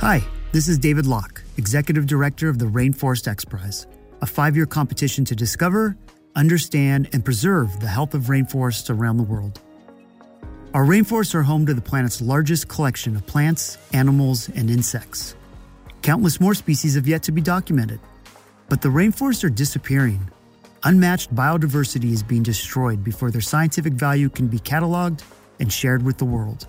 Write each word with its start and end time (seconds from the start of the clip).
Hi, 0.00 0.22
this 0.52 0.68
is 0.68 0.76
David 0.76 1.06
Locke, 1.06 1.42
Executive 1.56 2.06
Director 2.06 2.50
of 2.50 2.58
the 2.58 2.66
Rainforest 2.66 3.26
X 3.26 3.46
Prize, 3.46 3.86
a 4.20 4.26
five 4.26 4.54
year 4.54 4.66
competition 4.66 5.24
to 5.24 5.34
discover, 5.34 5.96
understand, 6.34 7.08
and 7.14 7.24
preserve 7.24 7.80
the 7.80 7.86
health 7.86 8.12
of 8.12 8.24
rainforests 8.24 8.90
around 8.90 9.16
the 9.16 9.22
world. 9.22 9.58
Our 10.74 10.84
rainforests 10.84 11.34
are 11.34 11.42
home 11.42 11.64
to 11.64 11.72
the 11.72 11.80
planet's 11.80 12.20
largest 12.20 12.68
collection 12.68 13.16
of 13.16 13.26
plants, 13.26 13.78
animals, 13.94 14.50
and 14.50 14.68
insects. 14.68 15.34
Countless 16.02 16.42
more 16.42 16.54
species 16.54 16.94
have 16.94 17.08
yet 17.08 17.22
to 17.22 17.32
be 17.32 17.40
documented. 17.40 17.98
But 18.68 18.82
the 18.82 18.90
rainforests 18.90 19.44
are 19.44 19.48
disappearing. 19.48 20.30
Unmatched 20.84 21.34
biodiversity 21.34 22.12
is 22.12 22.22
being 22.22 22.42
destroyed 22.42 23.02
before 23.02 23.30
their 23.30 23.40
scientific 23.40 23.94
value 23.94 24.28
can 24.28 24.46
be 24.46 24.58
cataloged 24.58 25.22
and 25.58 25.72
shared 25.72 26.02
with 26.02 26.18
the 26.18 26.26
world. 26.26 26.66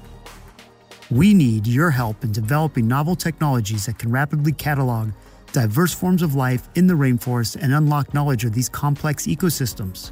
We 1.10 1.34
need 1.34 1.68
your 1.68 1.90
help 1.90 2.26
in 2.26 2.34
developing 2.34 2.86
novel 2.86 3.16
technologies 3.16 3.86
that 3.86 3.98
can 3.98 4.12
rapidly 4.12 4.52
catalog 4.52 5.12
diverse 5.54 5.94
forms 5.94 6.22
of 6.22 6.36
life 6.36 6.68
in 6.76 6.88
the 6.88 6.96
rainforest 6.96 7.56
and 7.62 7.74
unlock 7.74 8.14
knowledge 8.14 8.44
of 8.44 8.52
these 8.52 8.68
complex 8.68 9.26
ecosystems. 9.26 10.12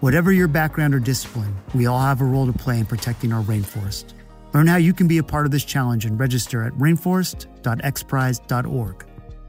Whatever 0.00 0.30
your 0.30 0.46
background 0.46 0.94
or 0.94 1.00
discipline, 1.00 1.56
we 1.74 1.86
all 1.86 2.00
have 2.00 2.20
a 2.20 2.24
role 2.24 2.44
to 2.44 2.52
play 2.52 2.78
in 2.78 2.84
protecting 2.84 3.32
our 3.32 3.42
rainforest. 3.42 4.12
Learn 4.52 4.66
how 4.66 4.76
you 4.76 4.92
can 4.92 5.08
be 5.08 5.16
a 5.18 5.22
part 5.22 5.46
of 5.46 5.52
this 5.52 5.64
challenge 5.64 6.04
and 6.04 6.20
register 6.20 6.64
at 6.64 6.74
rainforest.xprize.org. 6.74 9.06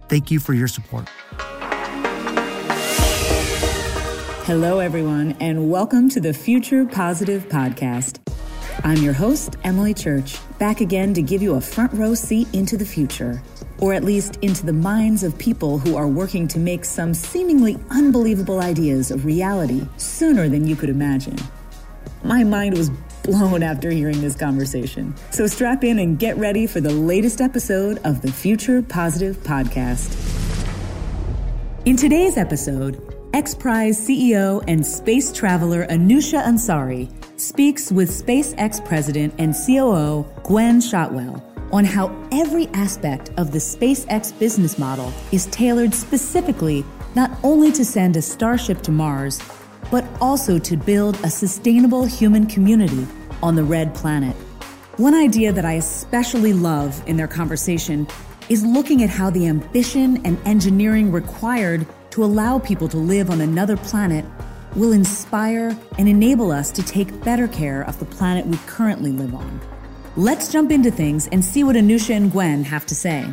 Thank 0.08 0.32
you 0.32 0.40
for 0.40 0.54
your 0.54 0.70
support. 0.70 1.10
Hello, 4.46 4.80
everyone, 4.80 5.36
and 5.42 5.70
welcome 5.70 6.08
to 6.10 6.22
the 6.22 6.34
Future 6.34 6.86
Positive 6.86 7.50
Podcast. 7.50 8.20
I'm 8.84 8.98
your 9.04 9.14
host, 9.14 9.58
Emily 9.66 9.94
Church, 9.94 10.38
back 10.58 10.80
again 10.80 11.14
to 11.14 11.22
give 11.22 11.42
you 11.42 11.56
a 11.56 11.62
front 11.62 11.92
row 11.94 12.16
seat 12.16 12.48
into 12.54 12.78
the 12.78 12.86
future, 12.86 13.42
or 13.80 13.94
at 13.94 14.06
least 14.06 14.38
into 14.38 14.66
the 14.66 14.74
minds 14.74 15.22
of 15.22 15.38
people 15.38 15.80
who 15.80 15.98
are 15.98 16.08
working 16.08 16.48
to 16.48 16.60
make 16.60 16.86
some 16.86 17.14
seemingly 17.14 17.78
unbelievable 17.90 18.62
ideas 18.62 19.12
a 19.12 19.18
reality 19.18 19.86
sooner 19.98 20.48
than 20.48 20.66
you 20.66 20.78
could 20.78 20.90
imagine. 20.90 21.38
My 22.24 22.46
mind 22.46 22.78
was 22.78 22.90
blown 23.24 23.64
after 23.64 23.92
hearing 23.92 24.22
this 24.22 24.36
conversation. 24.36 25.14
So 25.32 25.46
strap 25.46 25.84
in 25.84 26.00
and 26.00 26.18
get 26.18 26.38
ready 26.38 26.66
for 26.66 26.80
the 26.80 26.94
latest 26.94 27.42
episode 27.42 28.00
of 28.06 28.22
the 28.22 28.32
Future 28.32 28.82
Positive 28.82 29.36
Podcast. 29.38 30.16
In 31.86 31.98
today's 31.98 32.38
episode, 32.38 33.09
X 33.40 33.56
Prize 33.56 33.98
CEO 33.98 34.62
and 34.68 34.86
space 34.86 35.32
traveler 35.32 35.88
Anousheh 35.88 36.44
Ansari 36.44 37.10
speaks 37.40 37.90
with 37.90 38.10
SpaceX 38.10 38.84
president 38.84 39.34
and 39.38 39.56
COO 39.56 40.26
Gwynne 40.44 40.82
Shotwell 40.82 41.42
on 41.72 41.86
how 41.86 42.14
every 42.34 42.68
aspect 42.74 43.32
of 43.38 43.54
the 43.54 43.58
SpaceX 43.58 44.38
business 44.38 44.78
model 44.78 45.14
is 45.32 45.46
tailored 45.46 45.94
specifically 45.94 46.84
not 47.16 47.32
only 47.42 47.72
to 47.72 47.86
send 47.86 48.18
a 48.18 48.22
Starship 48.22 48.82
to 48.82 48.92
Mars, 48.92 49.40
but 49.90 50.04
also 50.20 50.60
to 50.60 50.76
build 50.76 51.16
a 51.24 51.30
sustainable 51.30 52.04
human 52.04 52.46
community 52.46 53.08
on 53.42 53.56
the 53.56 53.64
red 53.64 53.96
planet. 53.96 54.36
One 54.98 55.16
idea 55.16 55.54
that 55.54 55.64
I 55.64 55.76
especially 55.76 56.52
love 56.52 57.02
in 57.08 57.16
their 57.16 57.30
conversation 57.30 58.06
is 58.50 58.66
looking 58.66 59.02
at 59.02 59.10
how 59.10 59.30
the 59.30 59.48
ambition 59.48 60.26
and 60.26 60.38
engineering 60.46 61.10
required 61.10 61.88
allow 62.24 62.60
people 62.60 62.88
to 62.90 62.98
live 62.98 63.30
on 63.30 63.42
another 63.42 63.78
planet 63.78 64.26
will 64.76 64.92
inspire 64.92 65.78
and 65.98 66.08
enable 66.08 66.52
us 66.52 66.72
to 66.72 66.84
take 66.84 67.24
better 67.24 67.48
care 67.48 67.82
of 67.84 67.98
the 68.00 68.06
planet 68.06 68.46
we 68.46 68.58
currently 68.68 69.12
live 69.12 69.34
on. 69.34 69.60
Let's 70.16 70.52
jump 70.52 70.72
into 70.72 70.92
things 70.92 71.28
and 71.28 71.44
see 71.44 71.64
what 71.64 71.76
Anousheh 71.76 72.16
and 72.16 72.32
Gwynne 72.32 72.64
have 72.64 72.86
to 72.88 72.96
say. 72.96 73.26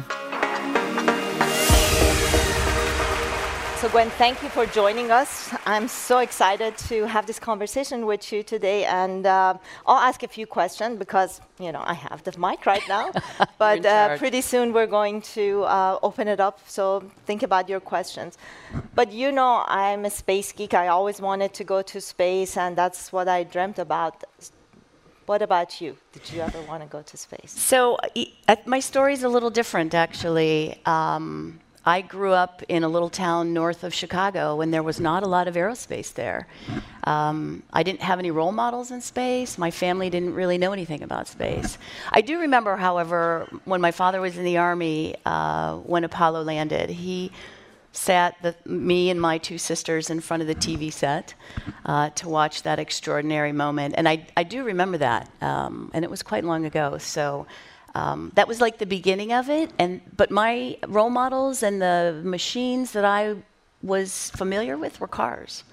So, 3.97 4.03
Gwynne, 4.03 4.19
thank 4.19 4.43
you 4.43 4.51
for 4.51 4.67
joining 4.67 5.11
us. 5.11 5.49
I'm 5.65 5.89
so 5.89 6.19
excited 6.19 6.77
to 6.91 7.07
have 7.07 7.25
this 7.25 7.39
conversation 7.39 8.05
with 8.05 8.31
you 8.31 8.43
today, 8.43 8.85
and 8.85 9.25
uh, 9.25 9.55
I'll 9.87 10.03
ask 10.11 10.23
a 10.23 10.29
few 10.29 10.47
questions 10.47 10.99
because 10.99 11.41
you 11.59 11.73
know 11.73 11.83
I 11.83 11.95
have 11.95 12.23
the 12.23 12.39
mic 12.39 12.67
right 12.67 12.87
now. 12.89 13.11
but 13.59 13.87
uh, 13.87 14.19
pretty 14.19 14.43
soon 14.43 14.75
we're 14.75 14.93
going 15.01 15.23
to 15.37 15.63
uh, 15.63 15.99
open 16.03 16.29
it 16.29 16.41
up. 16.41 16.61
So 16.67 17.05
think 17.25 17.43
about 17.43 17.71
your 17.71 17.81
questions. 17.81 18.37
But 18.95 19.13
you 19.13 19.33
know, 19.33 19.65
I'm 19.67 20.05
a 20.05 20.11
space 20.11 20.53
geek. 20.53 20.75
I 20.75 20.89
always 20.89 21.19
wanted 21.19 21.55
to 21.55 21.65
go 21.65 21.81
to 21.81 21.99
space, 21.99 22.59
and 22.59 22.77
that's 22.77 23.11
what 23.15 23.29
I 23.29 23.45
dreamt 23.45 23.79
about. 23.79 24.25
What 25.25 25.41
about 25.41 25.81
you? 25.81 25.97
Did 26.13 26.31
you 26.33 26.43
ever 26.43 26.61
want 26.69 26.83
to 26.83 26.89
go 26.89 27.01
to 27.01 27.17
space? 27.17 27.53
So, 27.53 27.97
uh, 28.47 28.57
my 28.67 28.81
story 28.81 29.15
is 29.15 29.23
a 29.23 29.29
little 29.31 29.51
different, 29.51 29.95
actually. 29.95 30.79
Um, 30.85 31.61
I 31.87 32.01
grew 32.01 32.33
up 32.33 32.65
in 32.69 32.83
a 32.83 32.89
little 32.89 33.09
town 33.09 33.53
north 33.55 33.85
of 33.85 33.95
Chicago 33.95 34.57
when 34.57 34.73
there 34.73 34.83
was 34.83 34.99
not 34.99 35.23
a 35.23 35.27
lot 35.27 35.47
of 35.47 35.55
aerospace 35.55 36.13
there. 36.13 36.49
Um, 37.05 37.63
I 37.73 37.85
didn't 37.85 38.03
have 38.03 38.19
any 38.19 38.33
role 38.33 38.51
models 38.51 38.91
in 38.91 39.01
space. 39.01 39.57
My 39.57 39.71
family 39.71 40.11
didn't 40.11 40.35
really 40.35 40.59
know 40.59 40.73
anything 40.73 41.05
about 41.05 41.29
space. 41.29 41.79
I 42.11 42.23
do 42.23 42.41
remember, 42.41 42.77
however, 42.77 43.47
when 43.65 43.81
my 43.81 43.93
father 43.93 44.21
was 44.21 44.37
in 44.37 44.43
the 44.43 44.57
Army, 44.57 45.15
uh, 45.25 45.77
when 45.77 46.03
Apollo 46.03 46.43
landed, 46.43 46.91
he 46.91 47.31
sat 47.93 48.35
the, 48.43 48.55
me 48.67 49.09
and 49.09 49.21
my 49.21 49.39
two 49.39 49.57
sisters 49.57 50.11
in 50.11 50.21
front 50.21 50.43
of 50.43 50.49
the 50.49 50.57
TV 50.57 50.93
set 50.93 51.35
uh, 51.85 52.11
to 52.11 52.29
watch 52.29 52.65
that 52.65 52.81
extraordinary 52.81 53.53
moment. 53.53 53.95
And 53.97 54.09
I, 54.09 54.27
I 54.37 54.43
do 54.43 54.65
remember 54.65 54.99
that, 54.99 55.31
um, 55.41 55.93
and 55.95 56.05
it 56.05 56.11
was 56.11 56.25
quite 56.25 56.43
long 56.43 56.67
ago. 56.67 56.99
So 56.99 57.47
um, 57.97 58.31
that 58.35 58.47
was 58.47 58.61
like 58.61 58.77
the 58.77 58.87
beginning 58.99 59.33
of 59.33 59.49
it. 59.49 59.71
And 59.79 60.01
but 60.21 60.31
my 60.31 60.77
role 60.87 61.09
models 61.09 61.63
and 61.63 61.81
the 61.81 62.21
machines 62.23 62.93
that 62.93 63.07
I 63.07 63.37
was 63.83 64.31
familiar 64.37 64.77
with 64.77 65.01
were 65.01 65.09
cars. 65.09 65.65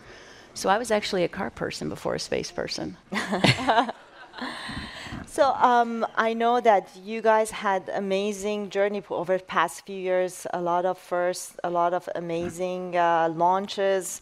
So 0.53 0.69
I 0.69 0.77
was 0.77 0.89
actually 0.89 1.23
a 1.25 1.27
car 1.39 1.49
person 1.49 1.89
before 1.89 2.15
a 2.15 2.19
space 2.19 2.51
person. 2.51 2.95
so 5.25 5.51
um, 5.71 6.05
I 6.15 6.33
know 6.33 6.61
that 6.61 6.85
you 7.03 7.21
guys 7.21 7.51
had 7.51 7.89
amazing 7.89 8.69
journey 8.69 9.03
over 9.09 9.37
the 9.37 9.43
past 9.43 9.85
few 9.85 9.99
years. 10.09 10.47
A 10.53 10.61
lot 10.61 10.85
of 10.85 10.97
firsts, 10.97 11.57
a 11.63 11.69
lot 11.69 11.93
of 11.93 12.07
amazing 12.15 12.95
uh, 12.95 13.33
launches. 13.35 14.21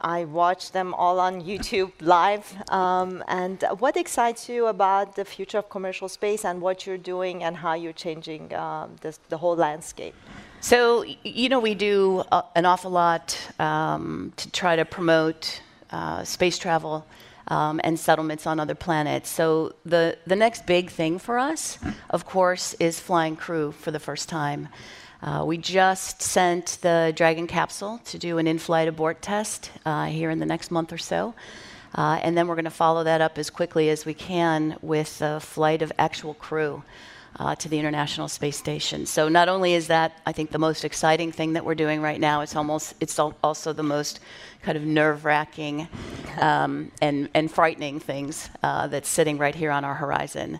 I 0.00 0.24
watch 0.24 0.72
them 0.72 0.94
all 0.94 1.20
on 1.20 1.42
YouTube 1.42 1.92
live. 2.00 2.44
Um, 2.70 3.22
and 3.28 3.62
what 3.78 3.96
excites 3.96 4.48
you 4.48 4.66
about 4.66 5.16
the 5.16 5.24
future 5.24 5.58
of 5.58 5.68
commercial 5.68 6.08
space 6.08 6.44
and 6.44 6.60
what 6.60 6.86
you're 6.86 6.98
doing 6.98 7.42
and 7.42 7.56
how 7.56 7.74
you're 7.74 7.92
changing 7.92 8.54
um, 8.54 8.96
this, 9.00 9.18
the 9.28 9.38
whole 9.38 9.56
landscape? 9.56 10.14
So, 10.60 11.04
you 11.24 11.48
know, 11.48 11.58
we 11.58 11.74
do 11.74 12.22
uh, 12.30 12.42
an 12.54 12.66
awful 12.66 12.90
lot 12.90 13.38
um, 13.58 14.32
to 14.36 14.50
try 14.50 14.76
to 14.76 14.84
promote 14.84 15.62
uh, 15.90 16.22
space 16.24 16.58
travel 16.58 17.06
um, 17.48 17.80
and 17.82 17.98
settlements 17.98 18.46
on 18.46 18.60
other 18.60 18.74
planets. 18.74 19.30
So, 19.30 19.74
the, 19.86 20.18
the 20.26 20.36
next 20.36 20.66
big 20.66 20.90
thing 20.90 21.18
for 21.18 21.38
us, 21.38 21.78
of 22.10 22.26
course, 22.26 22.74
is 22.74 23.00
flying 23.00 23.36
crew 23.36 23.72
for 23.72 23.90
the 23.90 23.98
first 23.98 24.28
time. 24.28 24.68
Uh, 25.22 25.44
we 25.46 25.58
just 25.58 26.22
sent 26.22 26.78
the 26.80 27.12
Dragon 27.14 27.46
capsule 27.46 28.00
to 28.06 28.18
do 28.18 28.38
an 28.38 28.46
in 28.46 28.58
flight 28.58 28.88
abort 28.88 29.20
test 29.20 29.70
uh, 29.84 30.06
here 30.06 30.30
in 30.30 30.38
the 30.38 30.46
next 30.46 30.70
month 30.70 30.92
or 30.92 30.98
so. 30.98 31.34
Uh, 31.94 32.18
and 32.22 32.36
then 32.38 32.46
we're 32.46 32.54
going 32.54 32.64
to 32.64 32.70
follow 32.70 33.04
that 33.04 33.20
up 33.20 33.36
as 33.36 33.50
quickly 33.50 33.90
as 33.90 34.06
we 34.06 34.14
can 34.14 34.76
with 34.80 35.20
a 35.20 35.40
flight 35.40 35.82
of 35.82 35.92
actual 35.98 36.34
crew 36.34 36.82
uh, 37.38 37.54
to 37.56 37.68
the 37.68 37.78
International 37.78 38.28
Space 38.28 38.56
Station. 38.56 39.06
So 39.06 39.28
not 39.28 39.48
only 39.48 39.74
is 39.74 39.88
that, 39.88 40.20
I 40.26 40.32
think, 40.32 40.50
the 40.50 40.58
most 40.58 40.84
exciting 40.84 41.32
thing 41.32 41.52
that 41.52 41.64
we're 41.64 41.74
doing 41.74 42.00
right 42.00 42.20
now, 42.20 42.40
it's 42.40 42.56
almost 42.56 42.94
it's 43.00 43.18
also 43.18 43.72
the 43.72 43.82
most 43.82 44.20
kind 44.62 44.76
of 44.76 44.84
nerve-wracking 44.84 45.88
um, 46.40 46.90
and 47.00 47.28
and 47.34 47.50
frightening 47.50 48.00
things 48.00 48.50
uh, 48.62 48.86
that's 48.88 49.08
sitting 49.08 49.38
right 49.38 49.54
here 49.54 49.70
on 49.70 49.84
our 49.84 49.94
horizon. 49.94 50.58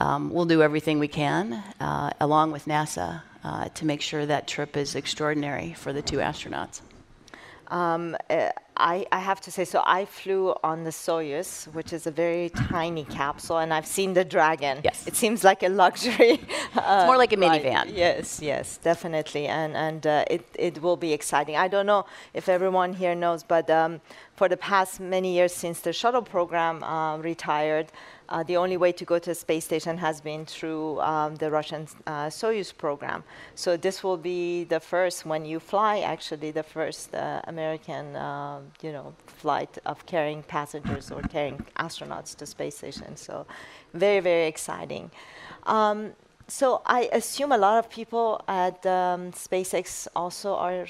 Um, 0.00 0.30
we'll 0.30 0.46
do 0.46 0.62
everything 0.62 0.98
we 0.98 1.08
can, 1.08 1.62
uh, 1.80 2.10
along 2.20 2.52
with 2.52 2.64
NASA, 2.66 3.22
uh, 3.44 3.68
to 3.70 3.84
make 3.84 4.00
sure 4.00 4.26
that 4.26 4.46
trip 4.46 4.76
is 4.76 4.94
extraordinary 4.94 5.74
for 5.74 5.92
the 5.92 6.02
two 6.02 6.18
astronauts. 6.18 6.80
Um, 7.72 8.16
uh, 8.28 8.50
I, 8.76 9.06
I, 9.10 9.18
have 9.18 9.40
to 9.42 9.50
say, 9.50 9.64
so 9.64 9.82
I 9.86 10.04
flew 10.04 10.54
on 10.62 10.84
the 10.84 10.90
Soyuz, 10.90 11.72
which 11.72 11.94
is 11.94 12.06
a 12.06 12.10
very 12.10 12.50
tiny 12.50 13.04
capsule, 13.04 13.58
and 13.58 13.72
I've 13.72 13.86
seen 13.86 14.12
the 14.12 14.26
Dragon. 14.26 14.80
Yes. 14.84 15.06
It 15.06 15.16
seems 15.16 15.42
like 15.42 15.62
a 15.62 15.68
luxury. 15.68 16.40
Uh, 16.74 17.00
it's 17.00 17.06
more 17.06 17.18
like 17.18 17.34
a 17.34 17.36
minivan. 17.36 17.94
Yes, 17.94 18.40
yes, 18.40 18.78
definitely. 18.78 19.46
And, 19.46 19.76
and 19.76 20.06
uh, 20.06 20.24
it, 20.30 20.46
it 20.58 20.80
will 20.80 20.96
be 20.96 21.12
exciting. 21.12 21.54
I 21.54 21.68
don't 21.68 21.84
know 21.84 22.06
if 22.32 22.48
everyone 22.48 22.94
here 22.94 23.14
knows, 23.14 23.42
but 23.42 23.68
um, 23.68 24.00
for 24.36 24.48
the 24.48 24.56
past 24.56 24.98
many 24.98 25.34
years 25.34 25.52
since 25.52 25.80
the 25.80 25.92
shuttle 25.92 26.22
program 26.22 26.82
uh, 26.82 27.18
retired, 27.18 27.92
uh, 28.32 28.42
the 28.42 28.56
only 28.56 28.78
way 28.78 28.92
to 28.92 29.04
go 29.04 29.18
to 29.18 29.30
a 29.30 29.34
space 29.34 29.64
station 29.64 29.98
has 29.98 30.20
been 30.20 30.46
through 30.46 31.00
um, 31.00 31.36
the 31.36 31.50
Russian 31.50 31.86
uh, 32.06 32.26
Soyuz 32.26 32.74
program. 32.76 33.22
So 33.54 33.76
this 33.76 34.02
will 34.02 34.16
be 34.16 34.64
the 34.64 34.80
first, 34.80 35.26
when 35.26 35.44
you 35.44 35.60
fly, 35.60 36.00
actually 36.00 36.50
the 36.50 36.62
first 36.62 37.14
uh, 37.14 37.42
American, 37.44 38.16
um, 38.16 38.72
you 38.82 38.92
know, 38.92 39.12
flight 39.26 39.76
of 39.84 40.04
carrying 40.06 40.42
passengers 40.42 41.10
or 41.10 41.20
carrying 41.22 41.58
astronauts 41.78 42.34
to 42.36 42.46
space 42.46 42.78
station. 42.78 43.16
So 43.16 43.46
very, 43.92 44.20
very 44.20 44.46
exciting. 44.46 45.10
Um, 45.64 46.12
so 46.48 46.80
I 46.86 47.10
assume 47.12 47.52
a 47.52 47.58
lot 47.58 47.78
of 47.78 47.90
people 47.90 48.42
at 48.48 48.84
um, 48.86 49.32
SpaceX 49.32 50.08
also 50.16 50.54
are 50.54 50.86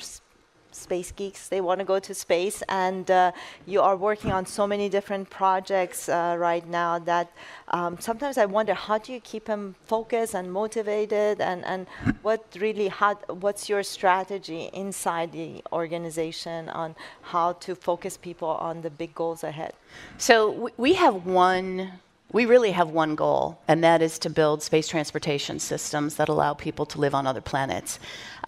space 0.72 1.12
geeks. 1.12 1.48
They 1.48 1.60
want 1.60 1.78
to 1.80 1.84
go 1.84 1.98
to 1.98 2.14
space, 2.14 2.62
and 2.68 3.10
uh, 3.10 3.32
you 3.66 3.80
are 3.80 3.96
working 3.96 4.32
on 4.32 4.46
so 4.46 4.66
many 4.66 4.88
different 4.88 5.30
projects 5.30 6.08
uh, 6.08 6.36
right 6.38 6.66
now 6.66 6.98
that 7.00 7.30
um, 7.68 7.98
sometimes 8.00 8.38
I 8.38 8.46
wonder 8.46 8.74
how 8.74 8.98
do 8.98 9.12
you 9.12 9.20
keep 9.20 9.44
them 9.44 9.74
focused 9.86 10.34
and 10.34 10.52
motivated, 10.52 11.40
and, 11.40 11.64
and 11.64 11.86
what 12.22 12.44
really 12.58 12.88
how 12.88 13.14
what's 13.40 13.68
your 13.68 13.82
strategy 13.82 14.70
inside 14.72 15.32
the 15.32 15.62
organization 15.72 16.68
on 16.70 16.94
how 17.22 17.52
to 17.54 17.74
focus 17.74 18.16
people 18.16 18.48
on 18.48 18.82
the 18.82 18.90
big 18.90 19.14
goals 19.14 19.44
ahead? 19.44 19.72
So 20.18 20.70
we 20.76 20.94
have 20.94 21.26
one 21.26 21.92
we 22.32 22.46
really 22.46 22.72
have 22.72 22.90
one 22.90 23.14
goal, 23.14 23.60
and 23.68 23.84
that 23.84 24.02
is 24.02 24.18
to 24.20 24.30
build 24.30 24.62
space 24.62 24.88
transportation 24.88 25.58
systems 25.58 26.16
that 26.16 26.28
allow 26.28 26.54
people 26.54 26.86
to 26.86 26.98
live 26.98 27.14
on 27.14 27.26
other 27.26 27.40
planets. 27.40 27.98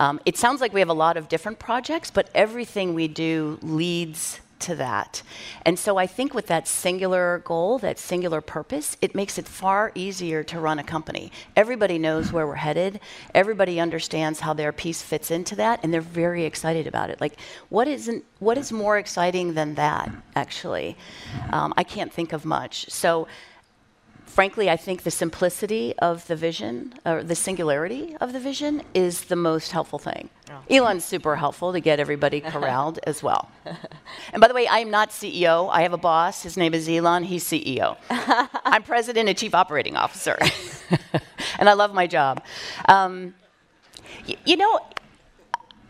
Um, 0.00 0.20
it 0.24 0.36
sounds 0.36 0.60
like 0.60 0.72
we 0.72 0.80
have 0.80 0.88
a 0.88 0.94
lot 0.94 1.16
of 1.16 1.28
different 1.28 1.58
projects, 1.58 2.10
but 2.10 2.30
everything 2.34 2.94
we 2.94 3.08
do 3.08 3.58
leads 3.62 4.40
to 4.60 4.74
that. 4.76 5.22
And 5.66 5.78
so 5.78 5.98
I 5.98 6.06
think 6.06 6.32
with 6.32 6.46
that 6.46 6.66
singular 6.66 7.42
goal, 7.44 7.78
that 7.80 7.98
singular 7.98 8.40
purpose, 8.40 8.96
it 9.02 9.14
makes 9.14 9.36
it 9.36 9.46
far 9.46 9.92
easier 9.94 10.42
to 10.44 10.58
run 10.58 10.78
a 10.78 10.84
company. 10.84 11.30
Everybody 11.54 11.98
knows 11.98 12.32
where 12.32 12.46
we're 12.46 12.54
headed, 12.54 13.00
everybody 13.34 13.78
understands 13.78 14.40
how 14.40 14.54
their 14.54 14.72
piece 14.72 15.02
fits 15.02 15.30
into 15.30 15.56
that, 15.56 15.80
and 15.82 15.92
they're 15.92 16.00
very 16.00 16.44
excited 16.44 16.86
about 16.86 17.10
it. 17.10 17.20
Like, 17.20 17.38
what, 17.68 17.88
isn't, 17.88 18.24
what 18.38 18.56
is 18.56 18.72
more 18.72 18.96
exciting 18.96 19.54
than 19.54 19.74
that, 19.74 20.10
actually? 20.34 20.96
Um, 21.50 21.74
I 21.76 21.84
can't 21.84 22.12
think 22.12 22.32
of 22.32 22.44
much. 22.46 22.90
So 22.90 23.28
frankly, 24.26 24.68
I 24.70 24.76
think 24.76 25.02
the 25.02 25.10
simplicity 25.10 25.94
of 25.98 26.26
the 26.26 26.36
vision, 26.36 26.94
or 27.06 27.22
the 27.22 27.34
singularity 27.34 28.16
of 28.20 28.32
the 28.32 28.40
vision, 28.40 28.82
is 28.92 29.24
the 29.24 29.36
most 29.36 29.72
helpful 29.72 29.98
thing. 29.98 30.30
Oh. 30.50 30.60
Elon's 30.70 31.04
super 31.04 31.36
helpful 31.36 31.72
to 31.72 31.80
get 31.80 32.00
everybody 32.00 32.40
corralled 32.52 32.98
as 33.04 33.22
well. 33.22 33.50
And 34.32 34.40
by 34.40 34.48
the 34.48 34.54
way, 34.54 34.66
I'm 34.68 34.90
not 34.90 35.10
CEO. 35.10 35.68
I 35.70 35.82
have 35.82 35.92
a 35.92 35.98
boss. 35.98 36.42
His 36.42 36.56
name 36.56 36.74
is 36.74 36.88
Elon. 36.88 37.24
He's 37.24 37.44
CEO. 37.44 37.96
I'm 38.10 38.82
president 38.82 39.28
and 39.28 39.38
chief 39.38 39.54
operating 39.54 39.96
officer. 39.96 40.36
and 41.58 41.68
I 41.68 41.74
love 41.74 41.94
my 41.94 42.06
job. 42.06 42.42
Um, 42.86 43.34
you 44.44 44.56
know, 44.56 44.80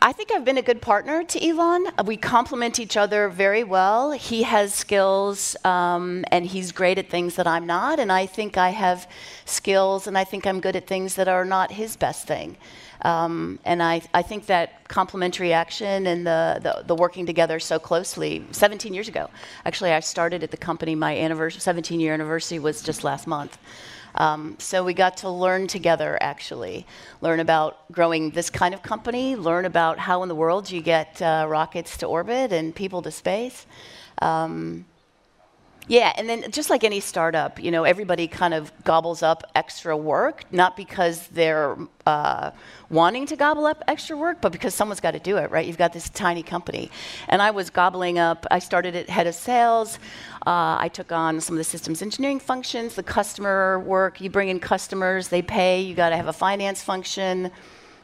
I 0.06 0.12
think 0.12 0.32
I've 0.32 0.44
been 0.44 0.58
a 0.58 0.62
good 0.62 0.82
partner 0.82 1.24
to 1.24 1.48
Elon. 1.48 1.86
We 2.04 2.18
complement 2.18 2.78
each 2.78 2.94
other 2.94 3.30
very 3.30 3.64
well. 3.64 4.10
He 4.10 4.42
has 4.42 4.74
skills 4.74 5.56
um, 5.64 6.26
and 6.30 6.44
he's 6.44 6.72
great 6.72 6.98
at 6.98 7.08
things 7.08 7.36
that 7.36 7.46
I'm 7.46 7.64
not, 7.64 7.98
and 7.98 8.12
I 8.12 8.26
think 8.26 8.58
I 8.58 8.68
have 8.68 9.08
skills 9.46 10.06
and 10.06 10.18
I 10.18 10.24
think 10.24 10.46
I'm 10.46 10.60
good 10.60 10.76
at 10.76 10.86
things 10.86 11.14
that 11.14 11.26
are 11.26 11.46
not 11.46 11.72
his 11.72 11.96
best 11.96 12.26
thing. 12.26 12.58
Um, 13.00 13.58
and 13.64 13.82
I, 13.82 14.02
I 14.12 14.20
think 14.20 14.44
that 14.46 14.88
complementary 14.88 15.54
action 15.54 16.06
and 16.06 16.26
the, 16.26 16.60
the, 16.62 16.84
the, 16.86 16.94
working 16.94 17.24
together 17.24 17.58
so 17.58 17.78
closely, 17.78 18.44
17 18.50 18.92
years 18.92 19.08
ago, 19.08 19.30
actually, 19.64 19.92
I 19.92 20.00
started 20.00 20.42
at 20.42 20.50
the 20.50 20.58
company, 20.58 20.94
my 20.94 21.16
17 21.50 21.98
year 21.98 22.12
anniversary 22.12 22.58
was 22.58 22.82
just 22.82 23.04
last 23.04 23.26
month. 23.26 23.56
Um, 24.16 24.56
so 24.58 24.84
we 24.84 24.94
got 24.94 25.16
to 25.18 25.30
learn 25.30 25.66
together, 25.66 26.16
actually, 26.20 26.86
learn 27.20 27.40
about 27.40 27.90
growing 27.90 28.30
this 28.30 28.50
kind 28.50 28.74
of 28.74 28.82
company, 28.82 29.34
learn 29.34 29.64
about 29.64 29.98
how 29.98 30.22
in 30.22 30.28
the 30.28 30.34
world 30.34 30.70
you 30.70 30.80
get 30.80 31.20
uh, 31.20 31.46
rockets 31.48 31.96
to 31.98 32.06
orbit 32.06 32.52
and 32.52 32.74
people 32.74 33.02
to 33.02 33.10
space. 33.10 33.66
Um, 34.22 34.84
yeah, 35.86 36.12
and 36.16 36.28
then 36.28 36.50
just 36.50 36.70
like 36.70 36.82
any 36.82 37.00
startup, 37.00 37.62
you 37.62 37.70
know, 37.70 37.84
everybody 37.84 38.26
kind 38.26 38.54
of 38.54 38.72
gobbles 38.84 39.22
up 39.22 39.42
extra 39.54 39.94
work, 39.94 40.44
not 40.50 40.76
because 40.76 41.26
they're 41.28 41.76
uh, 42.06 42.52
wanting 42.88 43.26
to 43.26 43.36
gobble 43.36 43.66
up 43.66 43.84
extra 43.86 44.16
work, 44.16 44.40
but 44.40 44.50
because 44.50 44.74
someone's 44.74 45.00
got 45.00 45.10
to 45.10 45.18
do 45.18 45.36
it, 45.36 45.50
right? 45.50 45.66
You've 45.66 45.76
got 45.76 45.92
this 45.92 46.08
tiny 46.08 46.42
company. 46.42 46.90
And 47.28 47.42
I 47.42 47.50
was 47.50 47.68
gobbling 47.68 48.18
up, 48.18 48.46
I 48.50 48.60
started 48.60 48.96
at 48.96 49.10
head 49.10 49.26
of 49.26 49.34
sales. 49.34 49.98
Uh, 50.46 50.76
I 50.80 50.88
took 50.92 51.12
on 51.12 51.38
some 51.40 51.54
of 51.54 51.58
the 51.58 51.64
systems 51.64 52.00
engineering 52.00 52.40
functions, 52.40 52.94
the 52.94 53.02
customer 53.02 53.78
work. 53.80 54.22
You 54.22 54.30
bring 54.30 54.48
in 54.48 54.60
customers, 54.60 55.28
they 55.28 55.42
pay, 55.42 55.82
you 55.82 55.94
got 55.94 56.10
to 56.10 56.16
have 56.16 56.28
a 56.28 56.32
finance 56.32 56.82
function 56.82 57.50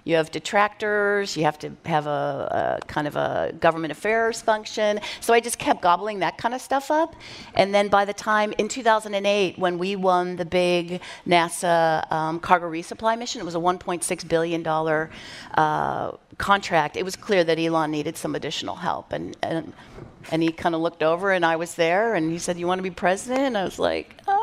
you 0.05 0.17
have 0.17 0.31
detractors, 0.31 1.37
you 1.37 1.44
have 1.44 1.58
to 1.61 1.73
have 1.85 2.06
a, 2.06 2.81
a, 2.81 2.87
kind 2.87 3.06
of 3.06 3.17
a 3.17 3.52
government 3.61 3.93
affairs 3.93 4.41
function. 4.41 5.00
So 5.20 5.35
I 5.35 5.41
just 5.41 5.58
kept 5.58 5.82
gobbling 5.82 6.20
that 6.20 6.38
kind 6.38 6.54
of 6.54 6.61
stuff 6.61 6.90
up. 6.90 7.14
And 7.54 7.75
then 7.75 7.88
by 7.88 8.04
the 8.04 8.12
time 8.12 8.52
in 8.59 8.69
2008, 8.69 9.59
when 9.59 9.78
we 9.78 9.97
won 9.97 10.37
the 10.37 10.45
big 10.45 11.00
NASA 11.26 12.11
um, 12.12 12.40
cargo 12.40 12.71
resupply 12.71 13.19
mission, 13.19 13.40
it 13.40 13.45
was 13.45 13.54
a 13.54 13.59
$1.6 13.59 14.28
billion 14.28 14.66
uh, 14.66 16.16
contract, 16.38 16.97
it 16.97 17.04
was 17.04 17.16
clear 17.16 17.45
that 17.45 17.59
Elon 17.59 17.90
needed 17.90 18.16
some 18.16 18.35
additional 18.35 18.76
help. 18.76 19.12
And, 19.12 19.37
and, 19.42 19.73
and 20.30 20.42
he 20.42 20.52
kind 20.52 20.75
of 20.75 20.80
looked 20.80 21.02
over, 21.02 21.33
and 21.33 21.45
I 21.45 21.57
was 21.57 21.75
there, 21.75 22.14
and 22.14 22.30
he 22.30 22.38
said, 22.38 22.59
You 22.59 22.66
want 22.66 22.78
to 22.78 22.83
be 22.83 22.90
president? 22.90 23.40
And 23.40 23.59
I 23.59 23.64
was 23.64 23.78
like, 23.78 24.14
uh, 24.26 24.37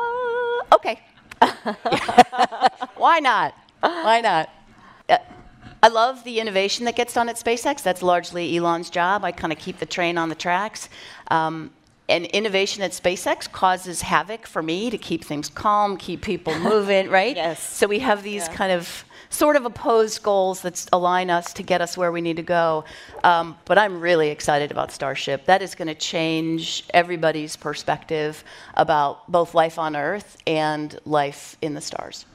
Okay. 0.74 1.00
Why 2.96 3.20
not? 3.20 3.54
Why 3.80 4.22
not? 4.22 4.50
Uh, 5.08 5.18
I 5.82 5.90
love 5.90 6.24
the 6.24 6.40
innovation 6.40 6.86
that 6.86 6.96
gets 6.96 7.14
done 7.14 7.30
at 7.30 7.36
SpaceX. 7.36 7.84
That's 7.84 8.02
largely 8.02 8.58
Elon's 8.58 8.90
job. 8.90 9.24
I 9.24 9.32
kind 9.32 9.54
of 9.54 9.60
keep 9.60 9.78
the 9.78 9.86
train 9.86 10.18
on 10.18 10.30
the 10.30 10.36
tracks. 10.36 10.90
Um, 11.30 11.72
and 12.10 12.26
innovation 12.28 12.84
at 12.84 12.92
SpaceX 12.92 13.52
causes 13.52 14.02
havoc 14.02 14.48
for 14.48 14.64
me 14.64 14.90
to 14.90 14.98
keep 14.98 15.24
things 15.24 15.50
calm, 15.50 15.98
keep 15.98 16.22
people 16.22 16.58
moving, 16.60 17.10
right? 17.10 17.36
Yes. 17.36 17.62
So 17.62 17.86
we 17.86 18.00
have 18.00 18.24
these 18.24 18.48
yeah. 18.48 18.56
kind 18.56 18.72
of 18.72 19.04
sort 19.30 19.58
of 19.58 19.66
opposed 19.66 20.24
goals 20.24 20.62
that 20.62 20.88
align 20.94 21.30
us 21.30 21.52
to 21.54 21.62
get 21.62 21.82
us 21.82 21.98
where 21.98 22.14
we 22.14 22.22
need 22.22 22.38
to 22.38 22.44
go. 22.44 22.86
Um, 23.26 23.58
but 23.66 23.78
I'm 23.78 24.00
really 24.00 24.30
excited 24.30 24.72
about 24.72 24.92
Starship. 24.92 25.46
That 25.46 25.62
is 25.62 25.76
going 25.76 25.90
to 25.90 25.96
change 25.96 26.86
everybody's 26.94 27.58
perspective 27.58 28.44
about 28.76 29.30
both 29.30 29.54
life 29.54 29.78
on 29.78 29.98
Earth 29.98 30.38
and 30.48 30.98
life 31.06 31.58
in 31.62 31.74
the 31.74 31.82
stars. 31.82 32.26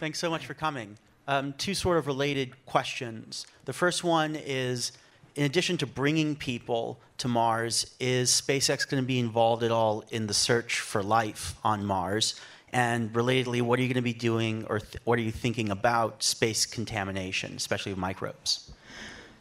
Thanks 0.00 0.18
so 0.18 0.28
much 0.28 0.46
for 0.46 0.54
coming 0.54 0.98
um, 1.28 1.54
two 1.58 1.74
sort 1.74 1.98
of 1.98 2.06
related 2.06 2.64
questions. 2.66 3.46
The 3.64 3.72
first 3.72 4.04
one 4.04 4.36
is 4.36 4.92
in 5.36 5.44
addition 5.44 5.76
to 5.78 5.86
bringing 5.86 6.34
people 6.34 6.98
to 7.18 7.28
Mars, 7.28 7.94
is 8.00 8.30
SpaceX 8.30 8.88
going 8.88 9.02
to 9.02 9.06
be 9.06 9.18
involved 9.18 9.62
at 9.62 9.70
all 9.70 10.04
in 10.10 10.26
the 10.26 10.34
search 10.34 10.80
for 10.80 11.02
life 11.02 11.54
on 11.62 11.84
Mars? 11.84 12.40
And 12.72 13.12
relatedly, 13.12 13.62
what 13.62 13.78
are 13.78 13.82
you 13.82 13.88
going 13.88 13.96
to 13.96 14.02
be 14.02 14.12
doing 14.12 14.66
or 14.68 14.80
th- 14.80 15.02
what 15.04 15.18
are 15.18 15.22
you 15.22 15.30
thinking 15.30 15.70
about 15.70 16.22
space 16.22 16.66
contamination, 16.66 17.54
especially 17.56 17.92
with 17.92 17.98
microbes? 17.98 18.70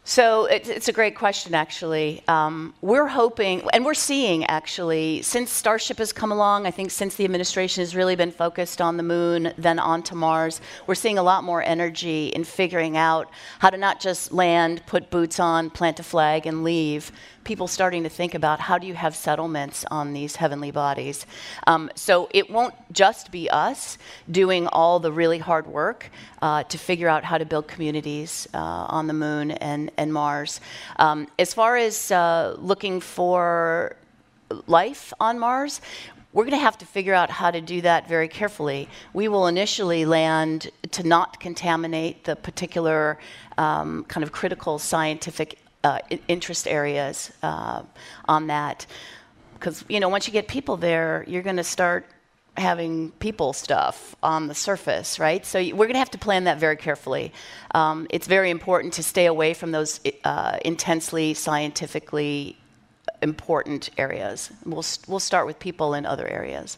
So 0.07 0.45
it's, 0.45 0.69
it's, 0.69 0.87
a 0.87 0.93
great 0.93 1.15
question, 1.15 1.55
actually. 1.55 2.21
Um, 2.27 2.75
we're 2.81 3.07
hoping, 3.07 3.67
and 3.73 3.83
we're 3.83 3.95
seeing 3.95 4.45
actually, 4.45 5.23
since 5.23 5.49
Starship 5.49 5.97
has 5.97 6.13
come 6.13 6.31
along, 6.31 6.67
I 6.67 6.71
think 6.71 6.91
since 6.91 7.15
the 7.15 7.25
administration 7.25 7.81
has 7.81 7.95
really 7.95 8.15
been 8.15 8.29
focused 8.29 8.81
on 8.81 8.97
the 8.97 9.03
moon, 9.03 9.51
then 9.57 9.79
onto 9.79 10.13
Mars, 10.13 10.61
we're 10.85 10.93
seeing 10.93 11.17
a 11.17 11.23
lot 11.23 11.43
more 11.43 11.63
energy 11.63 12.27
in 12.27 12.43
figuring 12.43 12.95
out 12.95 13.31
how 13.57 13.71
to 13.71 13.77
not 13.77 13.99
just 13.99 14.31
land, 14.31 14.83
put 14.85 15.09
boots 15.09 15.39
on, 15.39 15.71
plant 15.71 15.99
a 15.99 16.03
flag, 16.03 16.45
and 16.45 16.63
leave, 16.63 17.11
people 17.45 17.67
starting 17.67 18.03
to 18.03 18.09
think 18.09 18.33
about 18.33 18.59
how 18.59 18.77
do 18.77 18.87
you 18.87 18.95
have 18.95 19.15
settlements 19.15 19.85
on 19.91 20.13
these 20.13 20.35
heavenly 20.35 20.71
bodies. 20.71 21.25
Um, 21.67 21.89
so 21.95 22.27
it 22.31 22.49
won't 22.49 22.73
just 22.91 23.31
be 23.31 23.49
us 23.49 23.97
doing 24.29 24.67
all 24.67 24.99
the 24.99 25.11
really 25.11 25.37
hard 25.37 25.67
work 25.67 26.09
uh, 26.41 26.63
to 26.63 26.77
figure 26.77 27.07
out 27.07 27.23
how 27.23 27.37
to 27.37 27.45
build 27.45 27.67
communities 27.67 28.47
uh, 28.53 28.57
on 28.57 29.07
the 29.07 29.13
moon 29.13 29.51
and, 29.51 29.91
and 29.97 30.11
Mars. 30.13 30.61
Um, 30.97 31.27
as 31.39 31.53
far 31.53 31.77
as 31.77 32.11
uh, 32.11 32.55
looking 32.57 32.99
for 32.99 33.95
life 34.67 35.13
on 35.19 35.39
Mars, 35.39 35.81
we're 36.33 36.43
going 36.43 36.51
to 36.51 36.57
have 36.57 36.77
to 36.79 36.85
figure 36.85 37.13
out 37.13 37.29
how 37.29 37.49
to 37.49 37.61
do 37.61 37.81
that 37.81 38.09
very 38.09 38.27
carefully. 38.27 38.89
We 39.13 39.29
will 39.29 39.47
initially 39.47 40.05
land 40.05 40.69
to 40.91 41.03
not 41.03 41.39
contaminate 41.39 42.25
the 42.25 42.35
particular 42.35 43.17
um, 43.57 44.03
kind 44.05 44.23
of 44.23 44.33
critical 44.33 44.77
scientific 44.77 45.59
uh, 45.85 45.99
interest 46.27 46.67
areas 46.67 47.31
uh, 47.41 47.83
on 48.27 48.47
that. 48.47 48.85
Because, 49.53 49.85
you 49.87 50.01
know, 50.01 50.09
once 50.09 50.27
you 50.27 50.33
get 50.33 50.49
people 50.49 50.75
there, 50.75 51.23
you're 51.25 51.41
going 51.41 51.55
to 51.55 51.63
start 51.63 52.05
having 52.57 53.11
people 53.11 53.53
stuff 53.53 54.15
on 54.23 54.47
the 54.47 54.55
surface, 54.55 55.19
right? 55.19 55.45
So 55.45 55.59
we're 55.59 55.87
going 55.87 55.93
to 55.93 55.99
have 55.99 56.11
to 56.11 56.17
plan 56.17 56.45
that 56.45 56.57
very 56.57 56.77
carefully. 56.77 57.33
Um, 57.71 58.07
it's 58.09 58.27
very 58.27 58.49
important 58.49 58.93
to 58.93 59.03
stay 59.03 59.25
away 59.25 59.53
from 59.53 59.71
those 59.71 59.99
uh, 60.23 60.57
intensely 60.63 61.33
scientifically 61.33 62.57
important 63.21 63.89
areas. 63.97 64.51
We'll, 64.65 64.85
we'll 65.07 65.19
start 65.19 65.47
with 65.47 65.59
people 65.59 65.93
in 65.93 66.05
other 66.05 66.27
areas. 66.27 66.77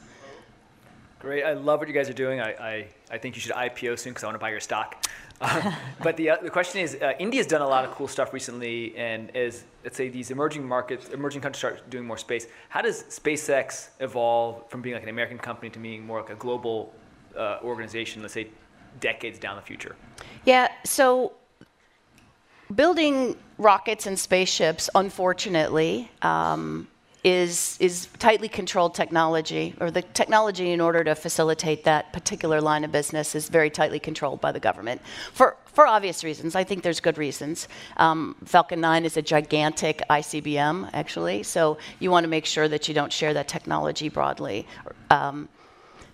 Great. 1.19 1.43
I 1.43 1.53
love 1.53 1.79
what 1.79 1.87
you 1.87 1.93
guys 1.93 2.09
are 2.09 2.13
doing. 2.13 2.39
I, 2.39 2.51
I, 2.51 2.87
I 3.11 3.17
think 3.17 3.35
you 3.35 3.41
should 3.41 3.53
IPO 3.53 3.97
soon 3.97 4.11
because 4.11 4.23
I 4.23 4.27
want 4.27 4.35
to 4.35 4.39
buy 4.39 4.51
your 4.51 4.59
stock. 4.59 5.07
Uh, 5.41 5.73
but 6.03 6.15
the, 6.15 6.29
uh, 6.29 6.37
the 6.41 6.49
question 6.49 6.81
is, 6.81 6.95
uh, 7.01 7.13
India's 7.19 7.47
done 7.47 7.61
a 7.61 7.67
lot 7.67 7.85
of 7.85 7.91
cool 7.91 8.07
stuff 8.07 8.33
recently, 8.33 8.95
and 8.95 9.35
as 9.35 9.63
let's 9.83 9.97
say 9.97 10.09
these 10.09 10.29
emerging 10.29 10.67
markets, 10.67 11.09
emerging 11.09 11.41
countries 11.41 11.59
start 11.59 11.89
doing 11.89 12.05
more 12.05 12.17
space, 12.17 12.47
how 12.69 12.81
does 12.81 13.03
SpaceX 13.03 13.89
evolve 13.99 14.69
from 14.69 14.81
being 14.81 14.93
like 14.93 15.03
an 15.03 15.09
American 15.09 15.37
company 15.37 15.69
to 15.71 15.79
being 15.79 16.05
more 16.05 16.21
like 16.21 16.29
a 16.29 16.35
global 16.35 16.93
uh, 17.35 17.59
organization? 17.63 18.21
Let's 18.21 18.35
say 18.35 18.49
decades 18.99 19.39
down 19.39 19.55
the 19.55 19.61
future. 19.61 19.95
Yeah. 20.45 20.69
So 20.85 21.33
building 22.73 23.35
rockets 23.57 24.05
and 24.05 24.17
spaceships, 24.19 24.89
unfortunately. 24.93 26.11
Um, 26.21 26.87
is, 27.27 27.75
is 27.81 28.07
tightly 28.19 28.47
controlled 28.47 28.95
technology, 28.95 29.75
or 29.81 29.91
the 29.91 30.01
technology 30.01 30.71
in 30.71 30.79
order 30.79 31.03
to 31.03 31.13
facilitate 31.13 31.83
that 31.83 32.13
particular 32.13 32.61
line 32.61 32.85
of 32.85 32.91
business 32.93 33.35
is 33.35 33.49
very 33.49 33.69
tightly 33.69 33.99
controlled 33.99 34.39
by 34.39 34.49
the 34.49 34.61
government. 34.61 35.01
For, 35.33 35.57
for 35.65 35.85
obvious 35.85 36.23
reasons, 36.23 36.55
I 36.55 36.63
think 36.63 36.83
there's 36.83 37.01
good 37.01 37.17
reasons. 37.17 37.67
Um, 37.97 38.37
Falcon 38.45 38.79
9 38.79 39.03
is 39.03 39.17
a 39.17 39.21
gigantic 39.21 40.01
ICBM, 40.09 40.91
actually, 40.93 41.43
so 41.43 41.77
you 41.99 42.11
want 42.11 42.23
to 42.23 42.29
make 42.29 42.45
sure 42.45 42.69
that 42.69 42.87
you 42.87 42.93
don't 42.93 43.11
share 43.11 43.33
that 43.33 43.49
technology 43.49 44.07
broadly. 44.07 44.65
Um, 45.09 45.49